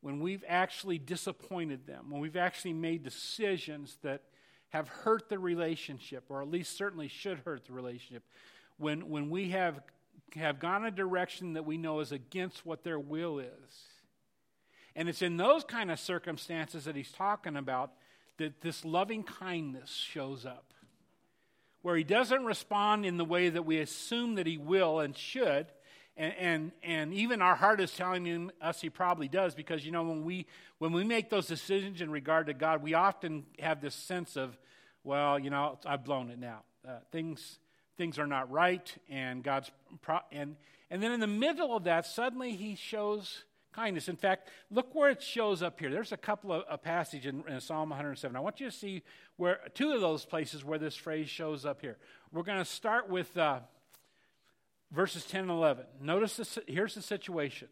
when 0.04 0.20
we've 0.20 0.44
actually 0.50 0.98
disappointed 0.98 1.88
them, 1.88 2.12
when 2.12 2.20
we've 2.20 2.36
actually 2.36 2.74
made 2.74 3.04
decisions 3.04 3.98
that 4.04 4.22
have 4.68 4.90
hurt 4.90 5.30
the 5.30 5.40
relationship, 5.40 6.26
or 6.28 6.42
at 6.42 6.52
least 6.52 6.78
certainly 6.78 7.08
should 7.08 7.40
hurt 7.46 7.66
the 7.66 7.72
relationship, 7.72 8.22
when, 8.78 9.08
when 9.10 9.30
we 9.30 9.52
have, 9.52 9.80
have 10.36 10.60
gone 10.60 10.84
a 10.84 10.92
direction 10.92 11.54
that 11.54 11.64
we 11.64 11.78
know 11.78 12.02
is 12.02 12.12
against 12.12 12.66
what 12.66 12.84
their 12.84 13.00
will 13.00 13.40
is. 13.40 13.88
And 14.94 15.08
it's 15.08 15.22
in 15.22 15.38
those 15.38 15.64
kind 15.64 15.90
of 15.90 16.02
circumstances 16.02 16.84
that 16.84 16.98
he's 16.98 17.14
talking 17.14 17.56
about 17.56 17.94
that 18.40 18.60
this 18.60 18.84
loving 18.84 19.24
kindness 19.24 19.90
shows 19.90 20.46
up. 20.46 20.74
Where 21.82 21.96
he 21.96 22.04
doesn't 22.04 22.44
respond 22.44 23.06
in 23.06 23.16
the 23.16 23.26
way 23.26 23.48
that 23.48 23.66
we 23.66 23.80
assume 23.80 24.36
that 24.36 24.48
he 24.48 24.58
will 24.58 25.00
and 25.00 25.16
should, 25.16 25.68
and, 26.16 26.34
and, 26.38 26.72
and 26.84 27.14
even 27.14 27.42
our 27.42 27.56
heart 27.56 27.82
is 27.82 27.92
telling 27.92 28.52
us 28.62 28.82
he 28.82 28.90
probably 28.90 29.28
does 29.28 29.56
because, 29.56 29.86
you 29.86 29.92
know, 29.92 30.04
when 30.04 30.24
we, 30.24 30.46
when 30.78 30.92
we 30.92 31.04
make 31.04 31.30
those 31.30 31.48
decisions 31.48 32.02
in 32.02 32.12
regard 32.12 32.48
to 32.48 32.54
God, 32.54 32.84
we 32.84 32.94
often 32.94 33.46
have 33.60 33.82
this 33.82 33.96
sense 33.96 34.36
of, 34.36 34.58
well, 35.04 35.40
you 35.40 35.50
know, 35.50 35.80
I've 35.86 36.04
blown 36.04 36.30
it 36.30 36.38
now. 36.38 36.62
Uh, 36.88 36.98
things, 37.12 37.58
things 37.98 38.20
are 38.20 38.28
not 38.28 38.52
right, 38.52 38.94
and 39.10 39.44
God's. 39.44 39.72
Pro- 40.02 40.20
and, 40.32 40.56
and 40.92 41.02
then 41.02 41.12
in 41.12 41.20
the 41.20 41.28
middle 41.28 41.76
of 41.76 41.86
that, 41.86 42.06
suddenly 42.06 42.56
he 42.56 42.76
shows 42.76 43.44
kindness. 43.74 44.08
In 44.08 44.16
fact, 44.16 44.50
look 44.70 44.94
where 44.94 45.10
it 45.10 45.22
shows 45.22 45.64
up 45.64 45.80
here. 45.80 45.90
There's 45.90 46.12
a 46.12 46.18
couple 46.18 46.54
of 46.54 46.64
a 46.70 46.78
passage 46.78 47.26
in, 47.26 47.44
in, 47.48 47.60
Psalm 47.60 47.90
107. 47.90 48.36
I 48.36 48.40
want 48.40 48.60
you 48.60 48.70
to 48.70 48.76
see 48.76 49.02
where 49.38 49.60
two 49.74 49.94
of 49.94 50.02
those 50.02 50.26
places 50.26 50.64
where 50.64 50.78
this 50.78 50.96
phrase 50.96 51.30
shows 51.30 51.66
up 51.66 51.82
here. 51.82 51.98
We're 52.32 52.44
going 52.44 52.60
to 52.60 52.66
start 52.66 53.10
with 53.10 53.36
uh, 53.36 53.62
verses 54.94 55.26
10 55.26 55.42
and 55.42 55.52
11. 55.52 55.86
Notice 56.02 56.38
this, 56.38 56.60
here's 56.68 56.96
the 56.96 57.02
situation. 57.02 57.68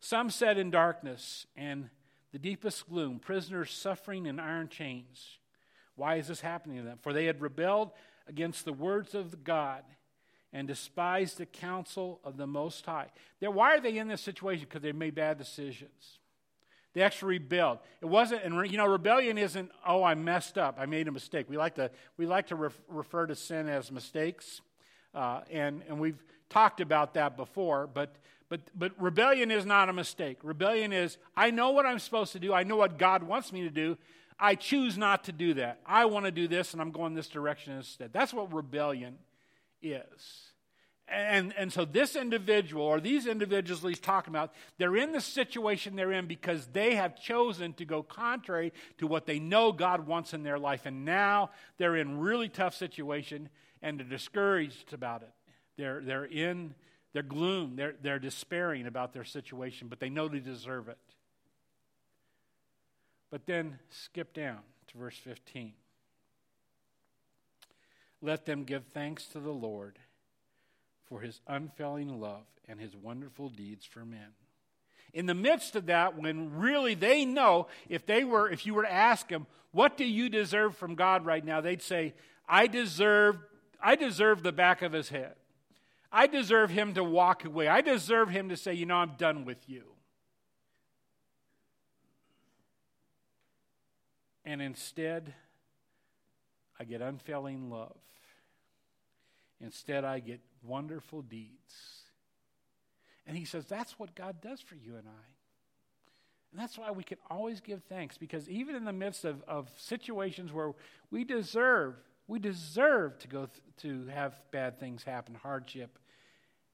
Some 0.00 0.30
sat 0.30 0.58
in 0.58 0.70
darkness 0.70 1.46
and 1.56 1.90
the 2.32 2.38
deepest 2.38 2.88
gloom, 2.88 3.18
prisoners 3.18 3.70
suffering 3.70 4.26
in 4.26 4.40
iron 4.40 4.68
chains. 4.68 5.38
Why 5.96 6.16
is 6.16 6.28
this 6.28 6.40
happening 6.40 6.78
to 6.78 6.82
them? 6.82 6.98
For 7.00 7.12
they 7.12 7.26
had 7.26 7.40
rebelled 7.40 7.90
against 8.28 8.64
the 8.64 8.72
words 8.72 9.14
of 9.14 9.44
God 9.44 9.82
and 10.52 10.68
despised 10.68 11.38
the 11.38 11.46
counsel 11.46 12.20
of 12.24 12.36
the 12.36 12.46
Most 12.46 12.86
High. 12.86 13.08
Why 13.40 13.76
are 13.76 13.80
they 13.80 13.98
in 13.98 14.08
this 14.08 14.20
situation? 14.20 14.66
Because 14.68 14.82
they 14.82 14.92
made 14.92 15.14
bad 15.14 15.38
decisions. 15.38 16.18
They 16.92 17.02
actually 17.02 17.38
rebelled. 17.38 17.78
It 18.00 18.06
wasn't, 18.06 18.44
and 18.44 18.70
you 18.70 18.78
know, 18.78 18.86
rebellion 18.86 19.36
isn't, 19.36 19.70
oh, 19.86 20.04
I 20.04 20.14
messed 20.14 20.56
up, 20.56 20.76
I 20.78 20.86
made 20.86 21.08
a 21.08 21.12
mistake. 21.12 21.46
We 21.48 21.56
like 21.56 21.74
to, 21.74 21.90
we 22.16 22.26
like 22.26 22.46
to 22.48 22.56
ref, 22.56 22.80
refer 22.88 23.26
to 23.26 23.34
sin 23.34 23.68
as 23.68 23.90
mistakes. 23.90 24.60
Uh, 25.12 25.40
and, 25.50 25.82
and 25.88 25.98
we've 25.98 26.22
talked 26.48 26.80
about 26.80 27.14
that 27.14 27.36
before, 27.36 27.86
but, 27.86 28.14
but, 28.48 28.60
but 28.76 28.92
rebellion 28.98 29.50
is 29.50 29.64
not 29.64 29.88
a 29.88 29.92
mistake. 29.92 30.38
Rebellion 30.42 30.92
is, 30.92 31.18
I 31.36 31.50
know 31.50 31.70
what 31.70 31.86
I'm 31.86 31.98
supposed 31.98 32.32
to 32.32 32.38
do, 32.38 32.52
I 32.52 32.62
know 32.62 32.76
what 32.76 32.98
God 32.98 33.22
wants 33.22 33.52
me 33.52 33.62
to 33.62 33.70
do. 33.70 33.96
I 34.38 34.56
choose 34.56 34.98
not 34.98 35.24
to 35.24 35.32
do 35.32 35.54
that. 35.54 35.80
I 35.86 36.06
want 36.06 36.24
to 36.24 36.32
do 36.32 36.48
this, 36.48 36.72
and 36.72 36.82
I'm 36.82 36.90
going 36.90 37.14
this 37.14 37.28
direction 37.28 37.74
instead. 37.74 38.12
That's 38.12 38.34
what 38.34 38.52
rebellion 38.52 39.16
is. 39.80 40.44
And, 41.06 41.52
and 41.58 41.72
so 41.72 41.84
this 41.84 42.16
individual, 42.16 42.84
or 42.84 42.98
these 42.98 43.26
individuals 43.26 43.82
he's 43.82 44.00
talking 44.00 44.32
about, 44.32 44.54
they're 44.78 44.96
in 44.96 45.12
the 45.12 45.20
situation 45.20 45.96
they're 45.96 46.12
in 46.12 46.26
because 46.26 46.66
they 46.68 46.94
have 46.94 47.20
chosen 47.20 47.74
to 47.74 47.84
go 47.84 48.02
contrary 48.02 48.72
to 48.98 49.06
what 49.06 49.26
they 49.26 49.38
know 49.38 49.70
God 49.70 50.06
wants 50.06 50.32
in 50.32 50.42
their 50.42 50.58
life. 50.58 50.86
And 50.86 51.04
now 51.04 51.50
they're 51.76 51.96
in 51.96 52.18
really 52.18 52.48
tough 52.48 52.74
situation, 52.74 53.50
and 53.82 54.00
they're 54.00 54.06
discouraged 54.06 54.94
about 54.94 55.22
it. 55.22 55.30
They're, 55.76 56.00
they're 56.00 56.24
in 56.24 56.74
their 57.12 57.22
gloom. 57.22 57.76
They're, 57.76 57.94
they're 58.02 58.18
despairing 58.18 58.86
about 58.86 59.12
their 59.12 59.24
situation, 59.24 59.88
but 59.88 60.00
they 60.00 60.10
know 60.10 60.28
they 60.28 60.40
deserve 60.40 60.88
it. 60.88 60.98
But 63.30 63.46
then 63.46 63.78
skip 63.90 64.32
down 64.32 64.58
to 64.88 64.98
verse 64.98 65.16
15. 65.16 65.72
Let 68.22 68.46
them 68.46 68.64
give 68.64 68.84
thanks 68.86 69.26
to 69.28 69.40
the 69.40 69.50
Lord 69.50 69.98
for 71.08 71.20
his 71.20 71.40
unfailing 71.46 72.20
love 72.20 72.44
and 72.68 72.80
his 72.80 72.96
wonderful 72.96 73.48
deeds 73.48 73.84
for 73.84 74.04
men. 74.04 74.28
In 75.12 75.26
the 75.26 75.34
midst 75.34 75.76
of 75.76 75.86
that, 75.86 76.18
when 76.18 76.56
really 76.56 76.94
they 76.94 77.24
know, 77.24 77.68
if 77.88 78.06
they 78.06 78.24
were, 78.24 78.50
if 78.50 78.66
you 78.66 78.74
were 78.74 78.82
to 78.82 78.92
ask 78.92 79.28
them, 79.28 79.46
what 79.70 79.96
do 79.96 80.04
you 80.04 80.28
deserve 80.28 80.76
from 80.76 80.94
God 80.94 81.26
right 81.26 81.44
now? 81.44 81.60
They'd 81.60 81.82
say, 81.82 82.14
I 82.48 82.66
deserve 82.66 83.38
I 83.84 83.96
deserve 83.96 84.42
the 84.42 84.52
back 84.52 84.80
of 84.80 84.92
his 84.92 85.10
head. 85.10 85.34
I 86.16 86.28
deserve 86.28 86.70
him 86.70 86.94
to 86.94 87.02
walk 87.02 87.44
away. 87.44 87.66
I 87.66 87.80
deserve 87.80 88.30
him 88.30 88.50
to 88.50 88.56
say, 88.56 88.72
you 88.72 88.86
know, 88.86 88.94
I'm 88.94 89.14
done 89.18 89.44
with 89.44 89.68
you. 89.68 89.82
And 94.44 94.62
instead, 94.62 95.34
I 96.78 96.84
get 96.84 97.00
unfailing 97.00 97.68
love. 97.68 97.96
Instead, 99.60 100.04
I 100.04 100.20
get 100.20 100.40
wonderful 100.62 101.20
deeds. 101.20 102.04
And 103.26 103.36
he 103.36 103.44
says, 103.44 103.64
that's 103.64 103.98
what 103.98 104.14
God 104.14 104.40
does 104.40 104.60
for 104.60 104.76
you 104.76 104.94
and 104.96 105.08
I. 105.08 105.26
And 106.52 106.60
that's 106.60 106.78
why 106.78 106.92
we 106.92 107.02
can 107.02 107.18
always 107.28 107.60
give 107.60 107.82
thanks, 107.88 108.16
because 108.18 108.48
even 108.48 108.76
in 108.76 108.84
the 108.84 108.92
midst 108.92 109.24
of, 109.24 109.42
of 109.48 109.68
situations 109.76 110.52
where 110.52 110.74
we 111.10 111.24
deserve 111.24 111.96
we 112.26 112.38
deserve 112.38 113.18
to 113.18 113.28
go 113.28 113.46
th- 113.46 113.60
to 113.78 114.06
have 114.06 114.40
bad 114.50 114.80
things 114.80 115.04
happen, 115.04 115.34
hardship. 115.34 115.98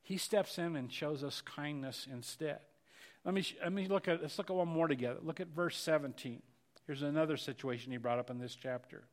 He 0.02 0.16
steps 0.16 0.58
in 0.58 0.76
and 0.76 0.92
shows 0.92 1.24
us 1.24 1.40
kindness 1.40 2.06
instead. 2.10 2.60
Let 3.24 3.34
me, 3.34 3.42
sh- 3.42 3.56
let 3.62 3.72
me 3.72 3.86
look 3.86 4.08
at 4.08 4.22
let's 4.22 4.38
look 4.38 4.50
at 4.50 4.56
one 4.56 4.68
more 4.68 4.88
together. 4.88 5.18
Look 5.22 5.40
at 5.40 5.48
verse 5.48 5.76
17. 5.76 6.42
Here's 6.86 7.02
another 7.02 7.36
situation 7.36 7.92
he 7.92 7.98
brought 7.98 8.18
up 8.18 8.30
in 8.30 8.38
this 8.38 8.54
chapter. 8.54 9.04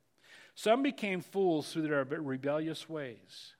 Some 0.54 0.82
became 0.82 1.20
fools 1.20 1.72
through 1.72 1.82
their 1.82 2.04
rebellious 2.04 2.88
ways 2.88 3.54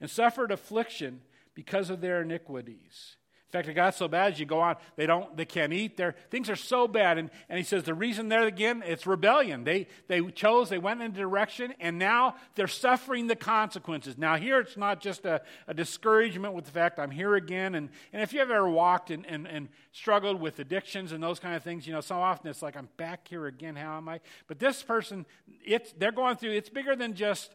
and 0.00 0.08
suffered 0.08 0.50
affliction 0.50 1.20
because 1.54 1.90
of 1.90 2.00
their 2.00 2.22
iniquities. 2.22 3.16
In 3.48 3.52
fact, 3.52 3.66
it 3.66 3.72
got 3.72 3.94
so 3.94 4.08
bad 4.08 4.34
as 4.34 4.40
you 4.40 4.44
go 4.44 4.60
on, 4.60 4.76
they 4.96 5.06
don't, 5.06 5.34
they 5.34 5.46
can't 5.46 5.72
eat. 5.72 5.96
Their 5.96 6.14
things 6.30 6.50
are 6.50 6.56
so 6.56 6.86
bad. 6.86 7.16
And, 7.16 7.30
and 7.48 7.56
he 7.56 7.64
says 7.64 7.82
the 7.82 7.94
reason 7.94 8.28
there 8.28 8.46
again, 8.46 8.82
it's 8.84 9.06
rebellion. 9.06 9.64
They 9.64 9.86
they 10.06 10.20
chose, 10.32 10.68
they 10.68 10.76
went 10.76 11.00
in 11.00 11.12
a 11.12 11.14
direction, 11.14 11.72
and 11.80 11.98
now 11.98 12.34
they're 12.56 12.66
suffering 12.66 13.26
the 13.26 13.36
consequences. 13.36 14.18
Now 14.18 14.36
here 14.36 14.60
it's 14.60 14.76
not 14.76 15.00
just 15.00 15.24
a, 15.24 15.40
a 15.66 15.72
discouragement 15.72 16.52
with 16.52 16.66
the 16.66 16.72
fact 16.72 16.98
I'm 16.98 17.10
here 17.10 17.36
again. 17.36 17.74
And, 17.74 17.88
and 18.12 18.20
if 18.20 18.34
you've 18.34 18.50
ever 18.50 18.68
walked 18.68 19.10
and, 19.10 19.24
and, 19.24 19.48
and 19.48 19.70
struggled 19.92 20.42
with 20.42 20.58
addictions 20.58 21.12
and 21.12 21.22
those 21.22 21.40
kind 21.40 21.56
of 21.56 21.62
things, 21.62 21.86
you 21.86 21.94
know, 21.94 22.02
so 22.02 22.16
often 22.16 22.50
it's 22.50 22.60
like 22.60 22.76
I'm 22.76 22.90
back 22.98 23.28
here 23.28 23.46
again. 23.46 23.76
How 23.76 23.96
am 23.96 24.10
I? 24.10 24.20
But 24.46 24.58
this 24.58 24.82
person, 24.82 25.24
it's 25.64 25.94
they're 25.96 26.12
going 26.12 26.36
through, 26.36 26.50
it's 26.50 26.68
bigger 26.68 26.94
than 26.94 27.14
just 27.14 27.54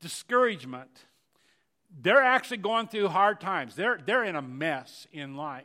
discouragement 0.00 1.04
they're 2.00 2.22
actually 2.22 2.58
going 2.58 2.88
through 2.88 3.08
hard 3.08 3.40
times. 3.40 3.74
They're, 3.74 3.98
they're 4.04 4.24
in 4.24 4.36
a 4.36 4.42
mess 4.42 5.06
in 5.12 5.36
life. 5.36 5.64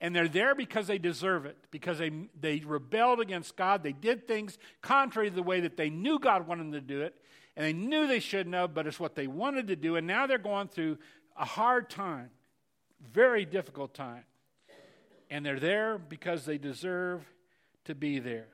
And 0.00 0.16
they're 0.16 0.28
there 0.28 0.54
because 0.56 0.88
they 0.88 0.98
deserve 0.98 1.46
it, 1.46 1.56
because 1.70 1.98
they, 1.98 2.10
they 2.40 2.58
rebelled 2.60 3.20
against 3.20 3.56
God. 3.56 3.84
They 3.84 3.92
did 3.92 4.26
things 4.26 4.58
contrary 4.80 5.30
to 5.30 5.36
the 5.36 5.44
way 5.44 5.60
that 5.60 5.76
they 5.76 5.90
knew 5.90 6.18
God 6.18 6.48
wanted 6.48 6.64
them 6.64 6.72
to 6.72 6.80
do 6.80 7.02
it, 7.02 7.14
and 7.56 7.64
they 7.64 7.72
knew 7.72 8.08
they 8.08 8.18
shouldn't 8.18 8.54
have, 8.54 8.74
but 8.74 8.86
it's 8.86 8.98
what 8.98 9.14
they 9.14 9.28
wanted 9.28 9.68
to 9.68 9.76
do. 9.76 9.94
And 9.96 10.06
now 10.06 10.26
they're 10.26 10.38
going 10.38 10.68
through 10.68 10.98
a 11.36 11.44
hard 11.44 11.88
time, 11.88 12.30
very 13.12 13.44
difficult 13.44 13.94
time. 13.94 14.24
And 15.30 15.46
they're 15.46 15.60
there 15.60 15.98
because 15.98 16.44
they 16.44 16.58
deserve 16.58 17.24
to 17.84 17.94
be 17.94 18.18
there. 18.18 18.48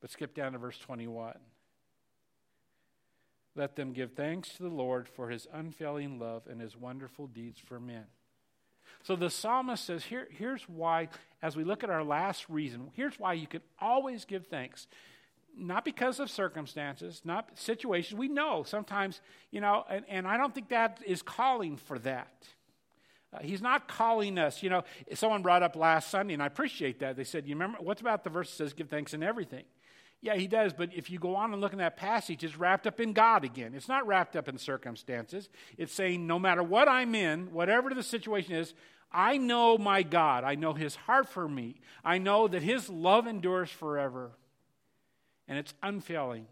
But 0.00 0.10
skip 0.10 0.34
down 0.34 0.52
to 0.52 0.58
verse 0.58 0.78
21. 0.78 1.34
Let 3.56 3.76
them 3.76 3.92
give 3.92 4.12
thanks 4.12 4.50
to 4.54 4.62
the 4.62 4.68
Lord 4.68 5.08
for 5.08 5.28
his 5.28 5.48
unfailing 5.52 6.18
love 6.18 6.42
and 6.48 6.60
his 6.60 6.76
wonderful 6.76 7.26
deeds 7.26 7.58
for 7.58 7.80
men. 7.80 8.04
So 9.02 9.16
the 9.16 9.30
psalmist 9.30 9.84
says, 9.84 10.04
Here, 10.04 10.28
here's 10.30 10.62
why, 10.68 11.08
as 11.42 11.56
we 11.56 11.64
look 11.64 11.82
at 11.82 11.90
our 11.90 12.04
last 12.04 12.48
reason, 12.48 12.90
here's 12.94 13.18
why 13.18 13.32
you 13.32 13.46
can 13.46 13.62
always 13.80 14.24
give 14.24 14.46
thanks. 14.46 14.86
Not 15.56 15.84
because 15.84 16.20
of 16.20 16.30
circumstances, 16.30 17.22
not 17.24 17.50
situations. 17.58 18.16
We 18.16 18.28
know 18.28 18.62
sometimes, 18.62 19.20
you 19.50 19.60
know, 19.60 19.84
and, 19.90 20.04
and 20.08 20.28
I 20.28 20.36
don't 20.36 20.54
think 20.54 20.68
that 20.68 21.00
is 21.04 21.22
calling 21.22 21.76
for 21.76 21.98
that. 22.00 22.32
Uh, 23.32 23.38
he's 23.42 23.62
not 23.62 23.88
calling 23.88 24.38
us. 24.38 24.62
You 24.62 24.70
know, 24.70 24.84
someone 25.14 25.42
brought 25.42 25.62
up 25.62 25.76
last 25.76 26.10
Sunday, 26.10 26.34
and 26.34 26.42
I 26.42 26.46
appreciate 26.46 27.00
that. 27.00 27.16
They 27.16 27.24
said, 27.24 27.46
You 27.46 27.54
remember, 27.54 27.78
what's 27.80 28.00
about 28.00 28.22
the 28.22 28.30
verse 28.30 28.50
that 28.50 28.56
says, 28.56 28.72
Give 28.72 28.88
thanks 28.88 29.12
in 29.12 29.22
everything? 29.22 29.64
Yeah, 30.22 30.36
he 30.36 30.46
does, 30.46 30.74
but 30.74 30.90
if 30.94 31.08
you 31.08 31.18
go 31.18 31.34
on 31.34 31.52
and 31.52 31.62
look 31.62 31.72
in 31.72 31.78
that 31.78 31.96
passage, 31.96 32.44
it's 32.44 32.58
wrapped 32.58 32.86
up 32.86 33.00
in 33.00 33.14
God 33.14 33.42
again. 33.42 33.72
It's 33.74 33.88
not 33.88 34.06
wrapped 34.06 34.36
up 34.36 34.48
in 34.48 34.58
circumstances. 34.58 35.48
It's 35.78 35.94
saying, 35.94 36.26
no 36.26 36.38
matter 36.38 36.62
what 36.62 36.88
I'm 36.88 37.14
in, 37.14 37.52
whatever 37.52 37.94
the 37.94 38.02
situation 38.02 38.54
is, 38.54 38.74
I 39.10 39.38
know 39.38 39.78
my 39.78 40.02
God. 40.02 40.44
I 40.44 40.56
know 40.56 40.74
his 40.74 40.94
heart 40.94 41.28
for 41.28 41.48
me. 41.48 41.80
I 42.04 42.18
know 42.18 42.48
that 42.48 42.62
his 42.62 42.90
love 42.90 43.26
endures 43.26 43.70
forever, 43.70 44.32
and 45.48 45.58
it's 45.58 45.74
unfailing. 45.82 46.46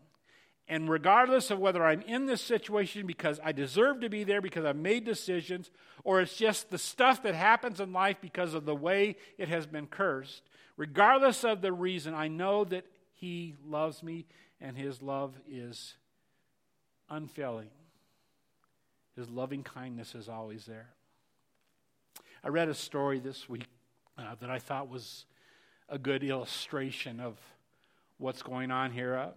And 0.67 0.89
regardless 0.89 1.51
of 1.51 1.59
whether 1.59 1.85
I'm 1.85 2.03
in 2.03 2.27
this 2.27 2.43
situation 2.43 3.07
because 3.07 3.41
I 3.43 3.53
deserve 3.53 4.01
to 4.01 4.11
be 4.11 4.25
there 4.25 4.43
because 4.43 4.65
I've 4.65 4.77
made 4.77 5.05
decisions, 5.05 5.71
or 6.05 6.21
it's 6.21 6.37
just 6.37 6.71
the 6.71 6.79
stuff 6.79 7.23
that 7.23 7.35
happens 7.35 7.81
in 7.81 7.93
life 7.93 8.17
because 8.21 8.55
of 8.55 8.65
the 8.65 8.75
way 8.75 9.17
it 9.37 9.49
has 9.49 9.67
been 9.67 9.87
cursed, 9.87 10.43
regardless 10.77 11.45
of 11.45 11.61
the 11.61 11.73
reason, 11.73 12.15
I 12.15 12.29
know 12.29 12.65
that 12.65 12.85
he 13.21 13.57
loves 13.67 14.03
me, 14.03 14.27
and 14.61 14.77
His 14.77 15.03
love 15.03 15.35
is 15.51 15.95
unfailing. 17.11 17.71
His 19.17 19.29
loving 19.29 19.65
kindness 19.65 20.15
is 20.15 20.29
always 20.29 20.67
there. 20.67 20.91
I 22.45 22.49
read 22.49 22.69
a 22.69 22.75
story 22.75 23.19
this 23.19 23.49
week 23.49 23.67
uh, 24.17 24.37
that 24.41 24.51
I 24.51 24.61
thought 24.61 24.89
was 24.89 25.25
a 25.89 25.99
good 25.99 26.23
illustration 26.23 27.19
of 27.19 27.37
what's 28.19 28.43
going 28.43 28.71
on 28.71 28.93
here. 28.93 29.17
Uh, 29.17 29.31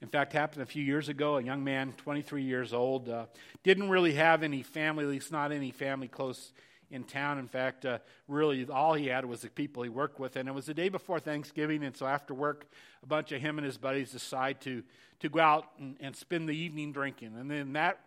in 0.00 0.06
fact, 0.06 0.32
happened 0.32 0.62
a 0.62 0.66
few 0.66 0.84
years 0.84 1.08
ago. 1.08 1.36
A 1.38 1.42
young 1.42 1.64
man, 1.64 1.92
23 1.96 2.44
years 2.44 2.72
old, 2.72 3.08
uh, 3.08 3.26
didn't 3.64 3.90
really 3.90 4.14
have 4.14 4.44
any 4.44 4.62
family, 4.62 5.02
at 5.02 5.10
least 5.10 5.32
not 5.32 5.50
any 5.50 5.72
family 5.72 6.06
close 6.06 6.52
in 6.90 7.04
town. 7.04 7.38
In 7.38 7.48
fact, 7.48 7.84
uh, 7.84 7.98
really 8.28 8.66
all 8.68 8.94
he 8.94 9.06
had 9.06 9.24
was 9.24 9.42
the 9.42 9.48
people 9.48 9.82
he 9.82 9.88
worked 9.88 10.18
with. 10.18 10.36
And 10.36 10.48
it 10.48 10.52
was 10.52 10.66
the 10.66 10.74
day 10.74 10.88
before 10.88 11.20
Thanksgiving, 11.20 11.84
and 11.84 11.96
so 11.96 12.06
after 12.06 12.34
work, 12.34 12.66
a 13.02 13.06
bunch 13.06 13.32
of 13.32 13.40
him 13.40 13.58
and 13.58 13.64
his 13.64 13.78
buddies 13.78 14.12
decide 14.12 14.60
to, 14.62 14.82
to 15.20 15.28
go 15.28 15.40
out 15.40 15.66
and, 15.78 15.96
and 16.00 16.16
spend 16.16 16.48
the 16.48 16.56
evening 16.56 16.92
drinking. 16.92 17.34
And 17.38 17.50
then 17.50 17.72
that 17.74 18.00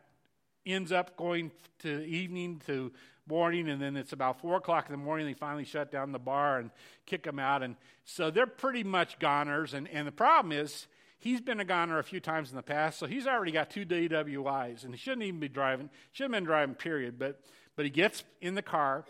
ends 0.66 0.92
up 0.92 1.18
going 1.18 1.52
to 1.80 2.04
evening 2.06 2.62
to 2.68 2.92
morning, 3.28 3.70
and 3.70 3.82
then 3.82 3.96
it's 3.96 4.14
about 4.14 4.42
4 4.42 4.58
o'clock 4.58 4.88
in 4.88 4.92
the 4.92 4.98
morning. 4.98 5.26
They 5.26 5.34
finally 5.34 5.66
shut 5.66 5.92
down 5.92 6.12
the 6.12 6.20
bar 6.20 6.60
and 6.60 6.72
kick 7.06 7.24
them 7.24 7.40
out. 7.40 7.64
And 7.64 7.76
so 8.06 8.32
they're 8.32 8.46
pretty 8.46 8.84
much 8.84 9.20
goners. 9.20 9.74
And, 9.74 9.88
and 9.90 10.08
the 10.08 10.12
problem 10.12 10.52
is, 10.52 10.88
he's 11.20 11.42
been 11.42 11.60
a 11.60 11.66
goner 11.66 12.00
a 12.00 12.04
few 12.04 12.20
times 12.20 12.50
in 12.50 12.58
the 12.58 12.64
past, 12.64 13.00
so 13.00 13.08
he's 13.08 13.26
already 13.26 13.52
got 13.52 13.70
two 13.70 13.86
DWIs, 13.86 14.84
and 14.84 14.94
he 14.94 14.98
shouldn't 14.98 15.24
even 15.24 15.40
be 15.40 15.48
driving. 15.48 15.90
Shouldn't 16.12 16.34
have 16.34 16.42
been 16.42 16.46
driving, 16.46 16.76
period. 16.76 17.18
But 17.18 17.40
but 17.76 17.86
he 17.86 17.92
gets 17.92 18.24
in 18.42 18.56
the 18.56 18.62
car 18.62 19.06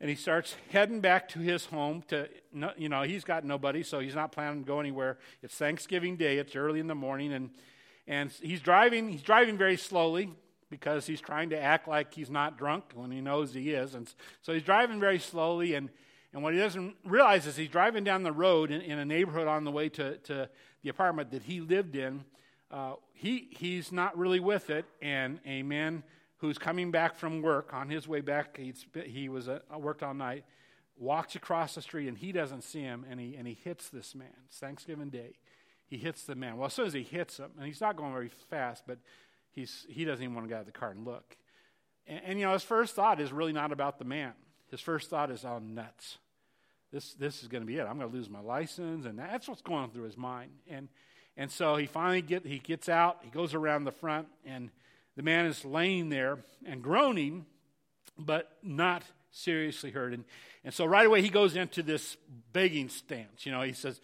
and 0.00 0.08
he 0.08 0.16
starts 0.16 0.56
heading 0.70 1.00
back 1.00 1.28
to 1.30 1.40
his 1.40 1.66
home 1.66 2.02
to 2.08 2.28
you 2.76 2.88
know 2.88 3.02
he's 3.02 3.24
got 3.24 3.44
nobody 3.44 3.82
so 3.82 3.98
he's 3.98 4.14
not 4.14 4.32
planning 4.32 4.62
to 4.62 4.66
go 4.66 4.80
anywhere. 4.80 5.18
It's 5.42 5.54
thanksgiving 5.54 6.16
day 6.16 6.38
it's 6.38 6.56
early 6.56 6.80
in 6.80 6.86
the 6.86 6.94
morning 6.94 7.32
and 7.32 7.50
and 8.06 8.30
he's 8.30 8.60
driving 8.60 9.10
he's 9.10 9.22
driving 9.22 9.58
very 9.58 9.76
slowly 9.76 10.32
because 10.70 11.06
he's 11.06 11.20
trying 11.20 11.50
to 11.50 11.60
act 11.60 11.88
like 11.88 12.12
he's 12.12 12.30
not 12.30 12.58
drunk 12.58 12.84
when 12.94 13.10
he 13.10 13.20
knows 13.20 13.54
he 13.54 13.70
is 13.70 13.94
and 13.94 14.12
so 14.42 14.52
he's 14.52 14.62
driving 14.62 15.00
very 15.00 15.18
slowly 15.18 15.74
and 15.74 15.90
and 16.32 16.42
what 16.42 16.52
he 16.52 16.60
doesn't 16.60 16.94
realize 17.04 17.46
is 17.46 17.56
he's 17.56 17.70
driving 17.70 18.04
down 18.04 18.22
the 18.22 18.32
road 18.32 18.70
in, 18.70 18.82
in 18.82 18.98
a 18.98 19.04
neighborhood 19.04 19.48
on 19.48 19.64
the 19.64 19.70
way 19.70 19.88
to, 19.88 20.18
to 20.18 20.48
the 20.82 20.90
apartment 20.90 21.30
that 21.30 21.42
he 21.42 21.60
lived 21.60 21.96
in. 21.96 22.22
Uh, 22.70 22.94
he 23.14 23.48
he's 23.52 23.90
not 23.90 24.16
really 24.18 24.40
with 24.40 24.68
it 24.68 24.84
and 25.00 25.40
a 25.46 25.62
man 25.62 26.02
who's 26.38 26.58
coming 26.58 26.90
back 26.90 27.16
from 27.16 27.42
work 27.42 27.72
on 27.72 27.88
his 27.88 28.08
way 28.08 28.20
back. 28.20 28.58
He 29.06 29.28
was 29.28 29.48
uh, 29.48 29.60
worked 29.76 30.02
all 30.02 30.14
night. 30.14 30.44
Walks 30.96 31.36
across 31.36 31.76
the 31.76 31.82
street 31.82 32.08
and 32.08 32.18
he 32.18 32.32
doesn't 32.32 32.62
see 32.62 32.80
him, 32.80 33.06
and 33.08 33.20
he 33.20 33.36
and 33.36 33.46
he 33.46 33.54
hits 33.54 33.88
this 33.88 34.16
man. 34.16 34.34
It's 34.46 34.58
Thanksgiving 34.58 35.10
Day. 35.10 35.34
He 35.86 35.96
hits 35.96 36.24
the 36.24 36.34
man. 36.34 36.56
Well, 36.56 36.66
as 36.66 36.74
soon 36.74 36.86
as 36.86 36.92
he 36.92 37.04
hits 37.04 37.38
him, 37.38 37.50
and 37.56 37.66
he's 37.66 37.80
not 37.80 37.96
going 37.96 38.12
very 38.12 38.30
fast, 38.50 38.82
but 38.86 38.98
he's 39.52 39.86
he 39.88 40.04
doesn't 40.04 40.22
even 40.22 40.34
want 40.34 40.46
to 40.46 40.48
get 40.48 40.56
out 40.56 40.60
of 40.62 40.66
the 40.66 40.72
car 40.72 40.90
and 40.90 41.04
look. 41.04 41.36
And, 42.06 42.20
and 42.24 42.38
you 42.38 42.46
know, 42.46 42.52
his 42.52 42.64
first 42.64 42.96
thought 42.96 43.20
is 43.20 43.32
really 43.32 43.52
not 43.52 43.70
about 43.70 43.98
the 43.98 44.04
man. 44.04 44.32
His 44.70 44.80
first 44.80 45.08
thought 45.08 45.30
is, 45.30 45.44
"Oh, 45.44 45.60
nuts! 45.60 46.18
This 46.92 47.14
this 47.14 47.42
is 47.42 47.48
going 47.48 47.62
to 47.62 47.66
be 47.66 47.76
it. 47.76 47.86
I'm 47.86 47.98
going 47.98 48.10
to 48.10 48.16
lose 48.16 48.28
my 48.28 48.40
license," 48.40 49.06
and 49.06 49.18
that's 49.18 49.48
what's 49.48 49.62
going 49.62 49.90
through 49.90 50.04
his 50.04 50.16
mind. 50.16 50.50
And 50.68 50.88
and 51.36 51.50
so 51.50 51.76
he 51.76 51.86
finally 51.86 52.22
get 52.22 52.44
he 52.44 52.58
gets 52.58 52.88
out. 52.88 53.18
He 53.22 53.30
goes 53.30 53.54
around 53.54 53.84
the 53.84 53.92
front 53.92 54.26
and 54.44 54.70
the 55.18 55.24
man 55.24 55.46
is 55.46 55.64
laying 55.64 56.10
there 56.10 56.38
and 56.64 56.80
groaning, 56.80 57.44
but 58.16 58.52
not 58.62 59.02
seriously 59.32 59.90
hurt. 59.90 60.14
And, 60.14 60.24
and 60.62 60.72
so 60.72 60.84
right 60.84 61.04
away 61.04 61.22
he 61.22 61.28
goes 61.28 61.56
into 61.56 61.82
this 61.82 62.16
begging 62.52 62.88
stance. 62.88 63.44
You 63.44 63.50
know, 63.50 63.62
he 63.62 63.72
says, 63.72 64.00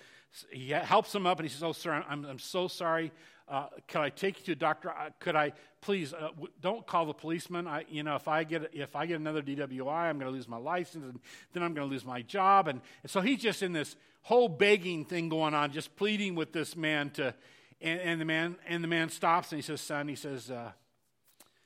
he 0.51 0.71
helps 0.71 1.15
him 1.15 1.25
up 1.25 1.39
and 1.39 1.49
he 1.49 1.55
says, 1.55 1.63
Oh, 1.63 1.71
sir, 1.71 2.05
I'm, 2.09 2.25
I'm 2.25 2.41
so 2.41 2.67
sorry. 2.67 3.13
Uh, 3.47 3.69
could 3.87 4.01
I 4.01 4.09
take 4.09 4.41
you 4.41 4.45
to 4.47 4.53
a 4.53 4.57
doctor? 4.57 4.93
Could 5.21 5.37
I 5.37 5.53
please 5.83 6.13
uh, 6.13 6.31
w- 6.31 6.49
don't 6.61 6.85
call 6.85 7.07
the 7.07 7.15
policeman? 7.15 7.69
I, 7.69 7.85
you 7.89 8.03
know, 8.03 8.17
if 8.17 8.27
I 8.27 8.43
get 8.43 8.71
if 8.73 8.97
I 8.97 9.07
get 9.07 9.21
another 9.21 9.43
DWI, 9.43 9.87
I'm 9.87 10.19
going 10.19 10.33
to 10.33 10.37
lose 10.37 10.49
my 10.49 10.57
license, 10.57 11.05
and 11.05 11.21
then 11.53 11.63
I'm 11.63 11.75
going 11.75 11.87
to 11.87 11.93
lose 11.93 12.05
my 12.05 12.23
job. 12.23 12.67
And, 12.67 12.81
and, 13.05 13.11
so 13.11 13.21
he's 13.21 13.41
just 13.41 13.63
in 13.63 13.73
this 13.73 13.95
whole 14.23 14.49
begging 14.49 15.05
thing 15.05 15.29
going 15.29 15.55
on, 15.55 15.71
just 15.71 15.95
pleading 15.95 16.35
with 16.35 16.53
this 16.53 16.75
man 16.75 17.11
to. 17.11 17.35
And, 17.81 18.01
and 18.01 18.21
the 18.21 18.25
man 18.25 18.57
and 18.67 18.83
the 18.83 18.89
man 18.89 19.11
stops 19.11 19.53
and 19.53 19.59
he 19.59 19.63
says, 19.63 19.81
"Son," 19.81 20.09
he 20.09 20.17
says, 20.17 20.51
uh, 20.51 20.73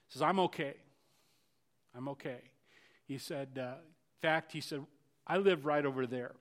says, 0.08 0.22
I'm 0.22 0.40
okay. 0.40 0.74
I'm 1.96 2.08
okay. 2.08 2.40
He 3.06 3.18
said, 3.18 3.58
uh, 3.58 3.74
in 3.78 4.20
fact, 4.20 4.52
he 4.52 4.60
said, 4.60 4.84
I 5.26 5.38
live 5.38 5.66
right 5.66 5.84
over 5.84 6.06
there. 6.06 6.32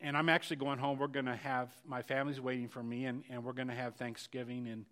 And 0.00 0.16
I'm 0.16 0.28
actually 0.28 0.56
going 0.56 0.78
home. 0.78 0.98
We're 0.98 1.06
going 1.06 1.26
to 1.26 1.36
have, 1.36 1.70
my 1.86 2.02
family's 2.02 2.40
waiting 2.40 2.68
for 2.68 2.82
me, 2.82 3.04
and, 3.06 3.22
and 3.30 3.44
we're 3.44 3.52
going 3.52 3.68
to 3.68 3.74
have 3.74 3.96
Thanksgiving. 3.96 4.66
And 4.68 4.84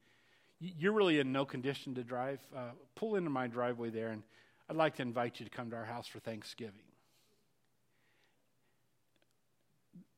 you're 0.60 0.92
really 0.92 1.18
in 1.18 1.32
no 1.32 1.44
condition 1.44 1.94
to 1.96 2.04
drive. 2.04 2.40
Uh, 2.54 2.70
pull 2.94 3.16
into 3.16 3.30
my 3.30 3.46
driveway 3.46 3.90
there, 3.90 4.08
and 4.10 4.22
I'd 4.68 4.76
like 4.76 4.96
to 4.96 5.02
invite 5.02 5.40
you 5.40 5.46
to 5.46 5.50
come 5.50 5.70
to 5.70 5.76
our 5.76 5.84
house 5.84 6.06
for 6.06 6.20
Thanksgiving. 6.20 6.82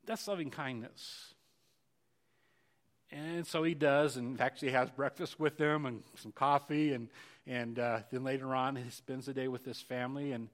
That's 0.04 0.26
loving 0.26 0.50
kindness. 0.50 1.34
And 3.10 3.46
so 3.46 3.62
he 3.62 3.74
does, 3.74 4.16
and 4.16 4.40
actually 4.40 4.72
has 4.72 4.90
breakfast 4.90 5.38
with 5.38 5.58
them 5.58 5.86
and 5.86 6.02
some 6.16 6.32
coffee, 6.32 6.92
and 6.92 7.08
and 7.46 7.78
uh, 7.78 8.00
then 8.10 8.24
later 8.24 8.54
on, 8.54 8.76
he 8.76 8.88
spends 8.90 9.26
the 9.26 9.34
day 9.34 9.48
with 9.48 9.64
his 9.64 9.80
family 9.80 10.32
and, 10.32 10.48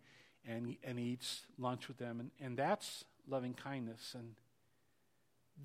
and, 0.46 0.77
and 0.83 0.98
eats 0.98 1.42
lunch 1.59 1.88
with 1.88 1.98
them. 1.98 2.20
And, 2.20 2.31
and 2.40 2.57
that's 2.57 3.05
loving 3.29 3.55
kindness. 3.55 4.14
And 4.14 4.35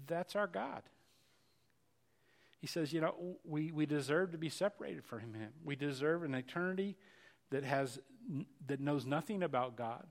That's 0.07 0.35
our 0.35 0.47
God. 0.47 0.83
He 2.59 2.67
says, 2.67 2.93
you 2.93 3.01
know, 3.01 3.15
we, 3.43 3.71
we 3.71 3.85
deserve 3.85 4.31
to 4.31 4.37
be 4.37 4.49
separated 4.49 5.03
from 5.03 5.33
him. 5.33 5.49
We 5.63 5.75
deserve 5.75 6.23
an 6.23 6.33
eternity 6.33 6.95
that 7.51 7.63
has 7.63 7.99
that 8.67 8.79
knows 8.79 9.05
nothing 9.05 9.43
about 9.43 9.75
God, 9.75 10.05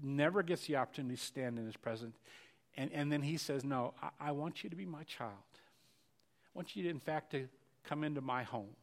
never 0.00 0.44
gets 0.44 0.66
the 0.66 0.76
opportunity 0.76 1.16
to 1.16 1.22
stand 1.22 1.58
in 1.58 1.66
his 1.66 1.76
presence. 1.76 2.16
And, 2.76 2.92
and 2.92 3.10
then 3.10 3.22
he 3.22 3.36
says, 3.36 3.64
No, 3.64 3.94
I, 4.00 4.28
I 4.28 4.32
want 4.32 4.62
you 4.62 4.70
to 4.70 4.76
be 4.76 4.86
my 4.86 5.02
child. 5.04 5.32
I 5.52 6.50
want 6.54 6.76
you, 6.76 6.84
to, 6.84 6.88
in 6.88 7.00
fact, 7.00 7.32
to 7.32 7.48
come 7.84 8.04
into 8.04 8.20
my 8.20 8.44
home. 8.44 8.76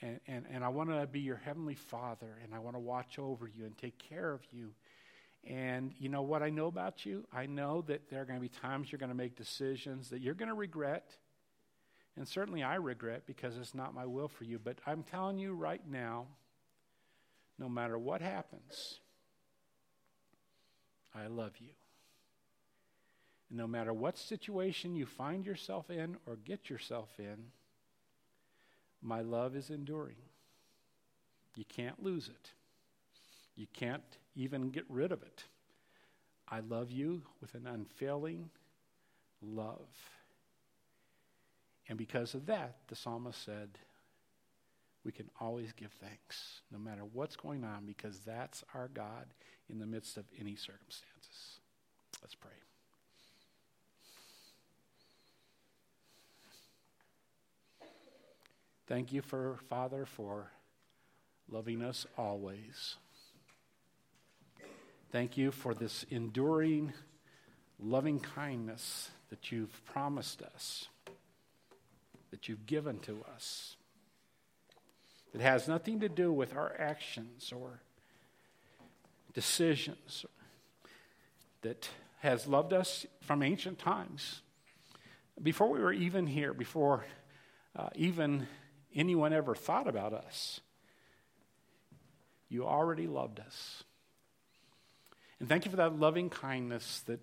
And, 0.00 0.20
and, 0.28 0.46
and 0.50 0.64
I 0.64 0.68
want 0.68 0.90
to 0.90 1.06
be 1.06 1.20
your 1.20 1.36
heavenly 1.36 1.74
father, 1.74 2.38
and 2.44 2.54
I 2.54 2.60
want 2.60 2.76
to 2.76 2.80
watch 2.80 3.18
over 3.18 3.48
you 3.48 3.64
and 3.64 3.76
take 3.76 3.98
care 3.98 4.32
of 4.32 4.42
you. 4.52 4.70
And 5.44 5.92
you 5.98 6.08
know 6.08 6.22
what 6.22 6.42
I 6.42 6.50
know 6.50 6.66
about 6.66 7.04
you? 7.04 7.26
I 7.32 7.46
know 7.46 7.82
that 7.82 8.10
there 8.10 8.20
are 8.22 8.24
going 8.24 8.38
to 8.38 8.42
be 8.42 8.48
times 8.48 8.92
you're 8.92 8.98
going 8.98 9.10
to 9.10 9.16
make 9.16 9.36
decisions 9.36 10.10
that 10.10 10.20
you're 10.20 10.34
going 10.34 10.48
to 10.48 10.54
regret. 10.54 11.16
And 12.16 12.26
certainly 12.26 12.62
I 12.62 12.76
regret 12.76 13.22
because 13.26 13.56
it's 13.56 13.74
not 13.74 13.94
my 13.94 14.04
will 14.04 14.28
for 14.28 14.44
you. 14.44 14.58
But 14.58 14.78
I'm 14.86 15.02
telling 15.02 15.38
you 15.38 15.54
right 15.54 15.82
now, 15.88 16.26
no 17.58 17.68
matter 17.68 17.98
what 17.98 18.20
happens, 18.20 19.00
I 21.14 21.26
love 21.26 21.52
you. 21.58 21.70
And 23.48 23.58
no 23.58 23.66
matter 23.66 23.92
what 23.92 24.18
situation 24.18 24.94
you 24.94 25.06
find 25.06 25.46
yourself 25.46 25.90
in 25.90 26.16
or 26.26 26.36
get 26.36 26.68
yourself 26.68 27.08
in, 27.18 27.36
my 29.02 29.20
love 29.20 29.54
is 29.56 29.70
enduring. 29.70 30.16
You 31.56 31.64
can't 31.68 32.02
lose 32.02 32.28
it. 32.28 32.50
You 33.56 33.66
can't 33.72 34.02
even 34.36 34.70
get 34.70 34.84
rid 34.88 35.12
of 35.12 35.22
it. 35.22 35.44
I 36.48 36.60
love 36.60 36.90
you 36.90 37.22
with 37.40 37.54
an 37.54 37.66
unfailing 37.66 38.50
love. 39.42 39.88
And 41.88 41.98
because 41.98 42.34
of 42.34 42.46
that, 42.46 42.76
the 42.88 42.96
psalmist 42.96 43.44
said, 43.44 43.70
we 45.04 45.12
can 45.12 45.30
always 45.40 45.72
give 45.72 45.90
thanks 45.92 46.60
no 46.70 46.78
matter 46.78 47.02
what's 47.12 47.36
going 47.36 47.64
on 47.64 47.86
because 47.86 48.18
that's 48.20 48.62
our 48.74 48.88
God 48.88 49.26
in 49.70 49.78
the 49.78 49.86
midst 49.86 50.16
of 50.16 50.24
any 50.38 50.54
circumstances. 50.54 51.60
Let's 52.22 52.34
pray. 52.34 52.67
Thank 58.88 59.12
you 59.12 59.20
for 59.20 59.58
Father 59.68 60.06
for 60.06 60.50
loving 61.46 61.82
us 61.82 62.06
always. 62.16 62.96
Thank 65.12 65.36
you 65.36 65.50
for 65.50 65.74
this 65.74 66.06
enduring 66.08 66.94
loving 67.78 68.18
kindness 68.18 69.10
that 69.28 69.52
you've 69.52 69.84
promised 69.84 70.40
us, 70.40 70.88
that 72.30 72.48
you've 72.48 72.64
given 72.64 72.98
to 73.00 73.22
us. 73.34 73.76
It 75.34 75.42
has 75.42 75.68
nothing 75.68 76.00
to 76.00 76.08
do 76.08 76.32
with 76.32 76.56
our 76.56 76.74
actions 76.78 77.52
or 77.54 77.80
decisions, 79.34 80.24
that 81.60 81.90
has 82.20 82.46
loved 82.46 82.72
us 82.72 83.04
from 83.20 83.42
ancient 83.42 83.78
times. 83.78 84.40
Before 85.42 85.68
we 85.68 85.78
were 85.78 85.92
even 85.92 86.26
here, 86.26 86.54
before 86.54 87.04
uh, 87.76 87.90
even 87.94 88.46
anyone 88.94 89.32
ever 89.32 89.54
thought 89.54 89.88
about 89.88 90.12
us, 90.12 90.60
you 92.48 92.66
already 92.66 93.06
loved 93.06 93.40
us. 93.40 93.84
And 95.40 95.48
thank 95.48 95.64
you 95.64 95.70
for 95.70 95.76
that 95.76 95.98
loving 95.98 96.30
kindness 96.30 97.00
that 97.06 97.20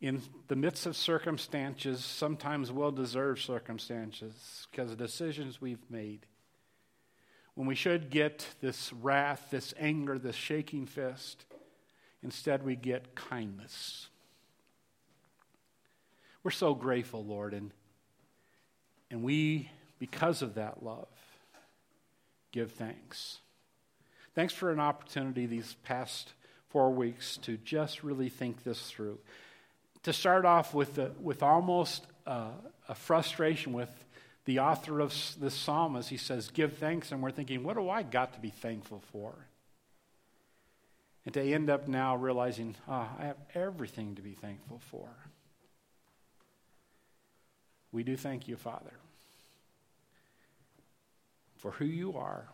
in 0.00 0.22
the 0.46 0.56
midst 0.56 0.86
of 0.86 0.96
circumstances, 0.96 2.04
sometimes 2.04 2.70
well 2.70 2.92
deserved 2.92 3.40
circumstances, 3.40 4.66
because 4.70 4.92
of 4.92 4.98
decisions 4.98 5.60
we've 5.60 5.90
made, 5.90 6.26
when 7.54 7.66
we 7.66 7.74
should 7.74 8.10
get 8.10 8.46
this 8.60 8.92
wrath, 8.92 9.48
this 9.50 9.74
anger, 9.78 10.18
this 10.18 10.36
shaking 10.36 10.86
fist, 10.86 11.44
instead 12.22 12.62
we 12.62 12.76
get 12.76 13.16
kindness. 13.16 14.08
We're 16.44 16.52
so 16.52 16.74
grateful, 16.74 17.24
Lord, 17.24 17.52
and, 17.52 17.72
and 19.10 19.24
we, 19.24 19.70
because 19.98 20.42
of 20.42 20.54
that 20.54 20.82
love, 20.82 21.08
give 22.52 22.72
thanks. 22.72 23.38
Thanks 24.34 24.54
for 24.54 24.70
an 24.70 24.80
opportunity 24.80 25.46
these 25.46 25.74
past 25.84 26.32
four 26.68 26.90
weeks 26.90 27.38
to 27.38 27.56
just 27.56 28.02
really 28.02 28.28
think 28.28 28.62
this 28.62 28.90
through. 28.90 29.18
To 30.04 30.12
start 30.12 30.44
off 30.44 30.74
with, 30.74 30.94
the, 30.94 31.12
with 31.20 31.42
almost 31.42 32.06
uh, 32.26 32.50
a 32.88 32.94
frustration 32.94 33.72
with 33.72 33.90
the 34.44 34.60
author 34.60 35.00
of 35.00 35.12
this 35.40 35.54
psalm 35.54 35.96
as 35.96 36.08
he 36.08 36.16
says, 36.16 36.48
Give 36.48 36.72
thanks. 36.72 37.12
And 37.12 37.22
we're 37.22 37.30
thinking, 37.30 37.64
what 37.64 37.76
do 37.76 37.90
I 37.90 38.02
got 38.02 38.32
to 38.34 38.40
be 38.40 38.50
thankful 38.50 39.02
for? 39.12 39.34
And 41.24 41.34
to 41.34 41.42
end 41.42 41.68
up 41.68 41.88
now 41.88 42.16
realizing, 42.16 42.74
oh, 42.88 43.08
I 43.18 43.26
have 43.26 43.36
everything 43.54 44.14
to 44.14 44.22
be 44.22 44.32
thankful 44.32 44.80
for. 44.90 45.08
We 47.92 48.02
do 48.02 48.16
thank 48.16 48.48
you, 48.48 48.56
Father, 48.56 48.92
for 51.58 51.72
who 51.72 51.84
you 51.84 52.16
are, 52.16 52.48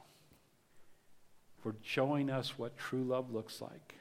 for 1.63 1.77
showing 1.83 2.31
us 2.31 2.59
what 2.59 2.77
true 2.77 3.05
love 3.05 3.33
looks 3.33 3.61
like. 3.61 3.95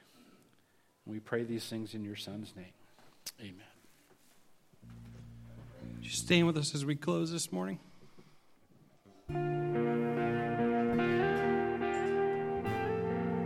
We 1.06 1.20
pray 1.20 1.44
these 1.44 1.66
things 1.66 1.94
in 1.94 2.04
your 2.04 2.16
Son's 2.16 2.54
name. 2.56 2.74
Amen. 3.40 3.56
Would 5.96 6.06
you 6.06 6.12
stand 6.12 6.48
with 6.48 6.58
us 6.58 6.74
as 6.74 6.86
we 6.86 6.96
close 6.96 7.32
this 7.32 7.52
morning? 7.52 7.80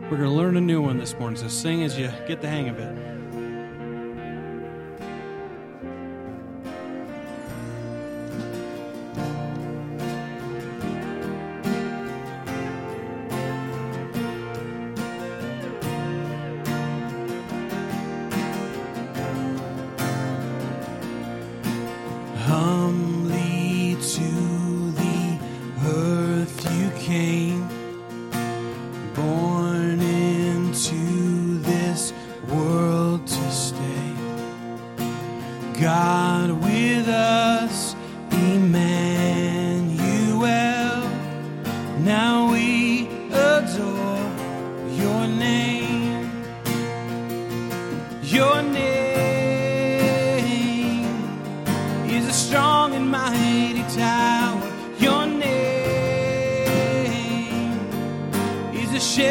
We're 0.09 0.17
going 0.17 0.21
to 0.21 0.29
learn 0.29 0.55
a 0.55 0.61
new 0.61 0.81
one 0.81 0.97
this 0.97 1.17
morning, 1.19 1.37
so 1.37 1.47
sing 1.47 1.83
as 1.83 1.97
you 1.97 2.11
get 2.27 2.41
the 2.41 2.47
hang 2.47 2.69
of 2.69 2.79
it. 2.79 3.16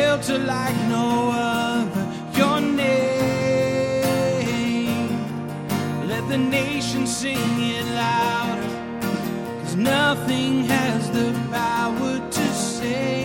shelter 0.07 0.39
like 0.39 0.77
no 0.89 1.33
other. 1.33 2.05
Your 2.39 2.61
name, 2.61 4.07
let 6.07 6.25
the 6.29 6.39
nation 6.39 7.07
sing 7.09 7.51
it 7.75 7.87
loud. 8.03 8.59
Cause 9.63 9.75
nothing 9.75 10.53
has 10.75 11.11
the 11.11 11.29
power 11.51 12.15
to 12.37 12.47
say. 12.55 13.16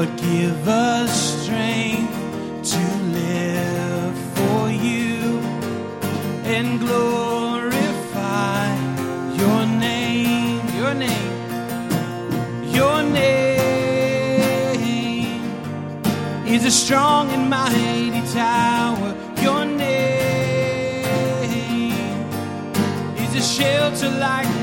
Lord, 0.00 0.16
give 0.16 0.66
us 0.66 1.42
strength 1.42 2.16
to 2.72 2.80
live 3.18 4.16
for 4.34 4.70
you 4.70 5.38
and 6.42 6.80
glorify 6.80 8.64
your 9.36 9.66
name, 9.66 10.62
your 10.74 10.94
name, 10.94 12.64
your 12.72 13.02
name 13.02 13.92
is 16.46 16.64
a 16.64 16.70
strong 16.70 17.28
and 17.32 17.50
mighty 17.50 18.22
tower. 18.32 19.14
Your 19.42 19.66
name 19.66 21.04
is 23.18 23.34
a 23.34 23.42
shelter 23.42 24.08
like 24.08 24.59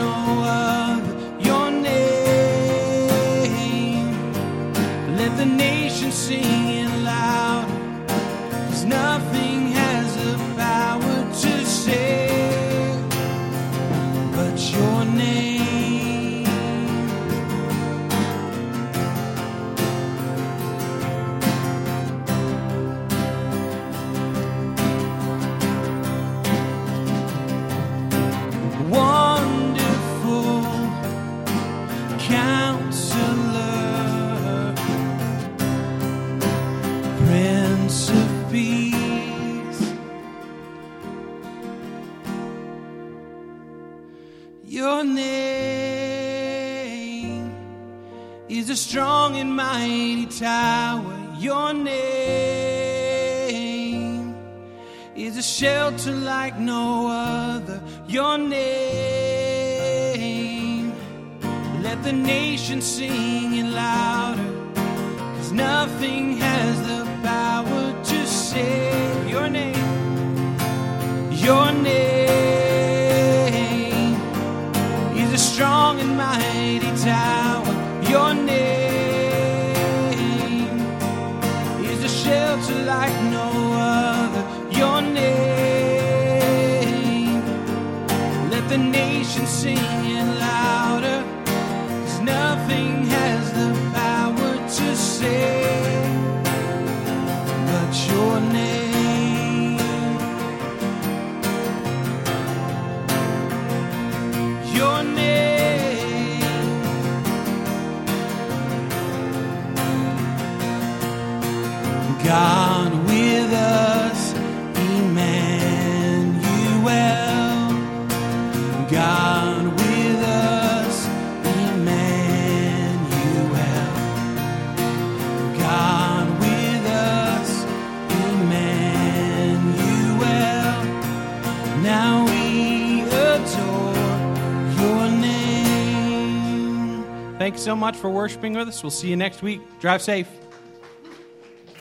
Thanks 137.47 137.61
so 137.61 137.77
much 137.77 137.95
for 137.95 138.09
worshiping 138.09 138.55
with 138.55 138.67
us. 138.67 138.83
We'll 138.83 138.89
see 138.89 139.07
you 139.07 139.15
next 139.15 139.41
week. 139.41 139.61
Drive 139.79 140.01
safe. 140.01 140.27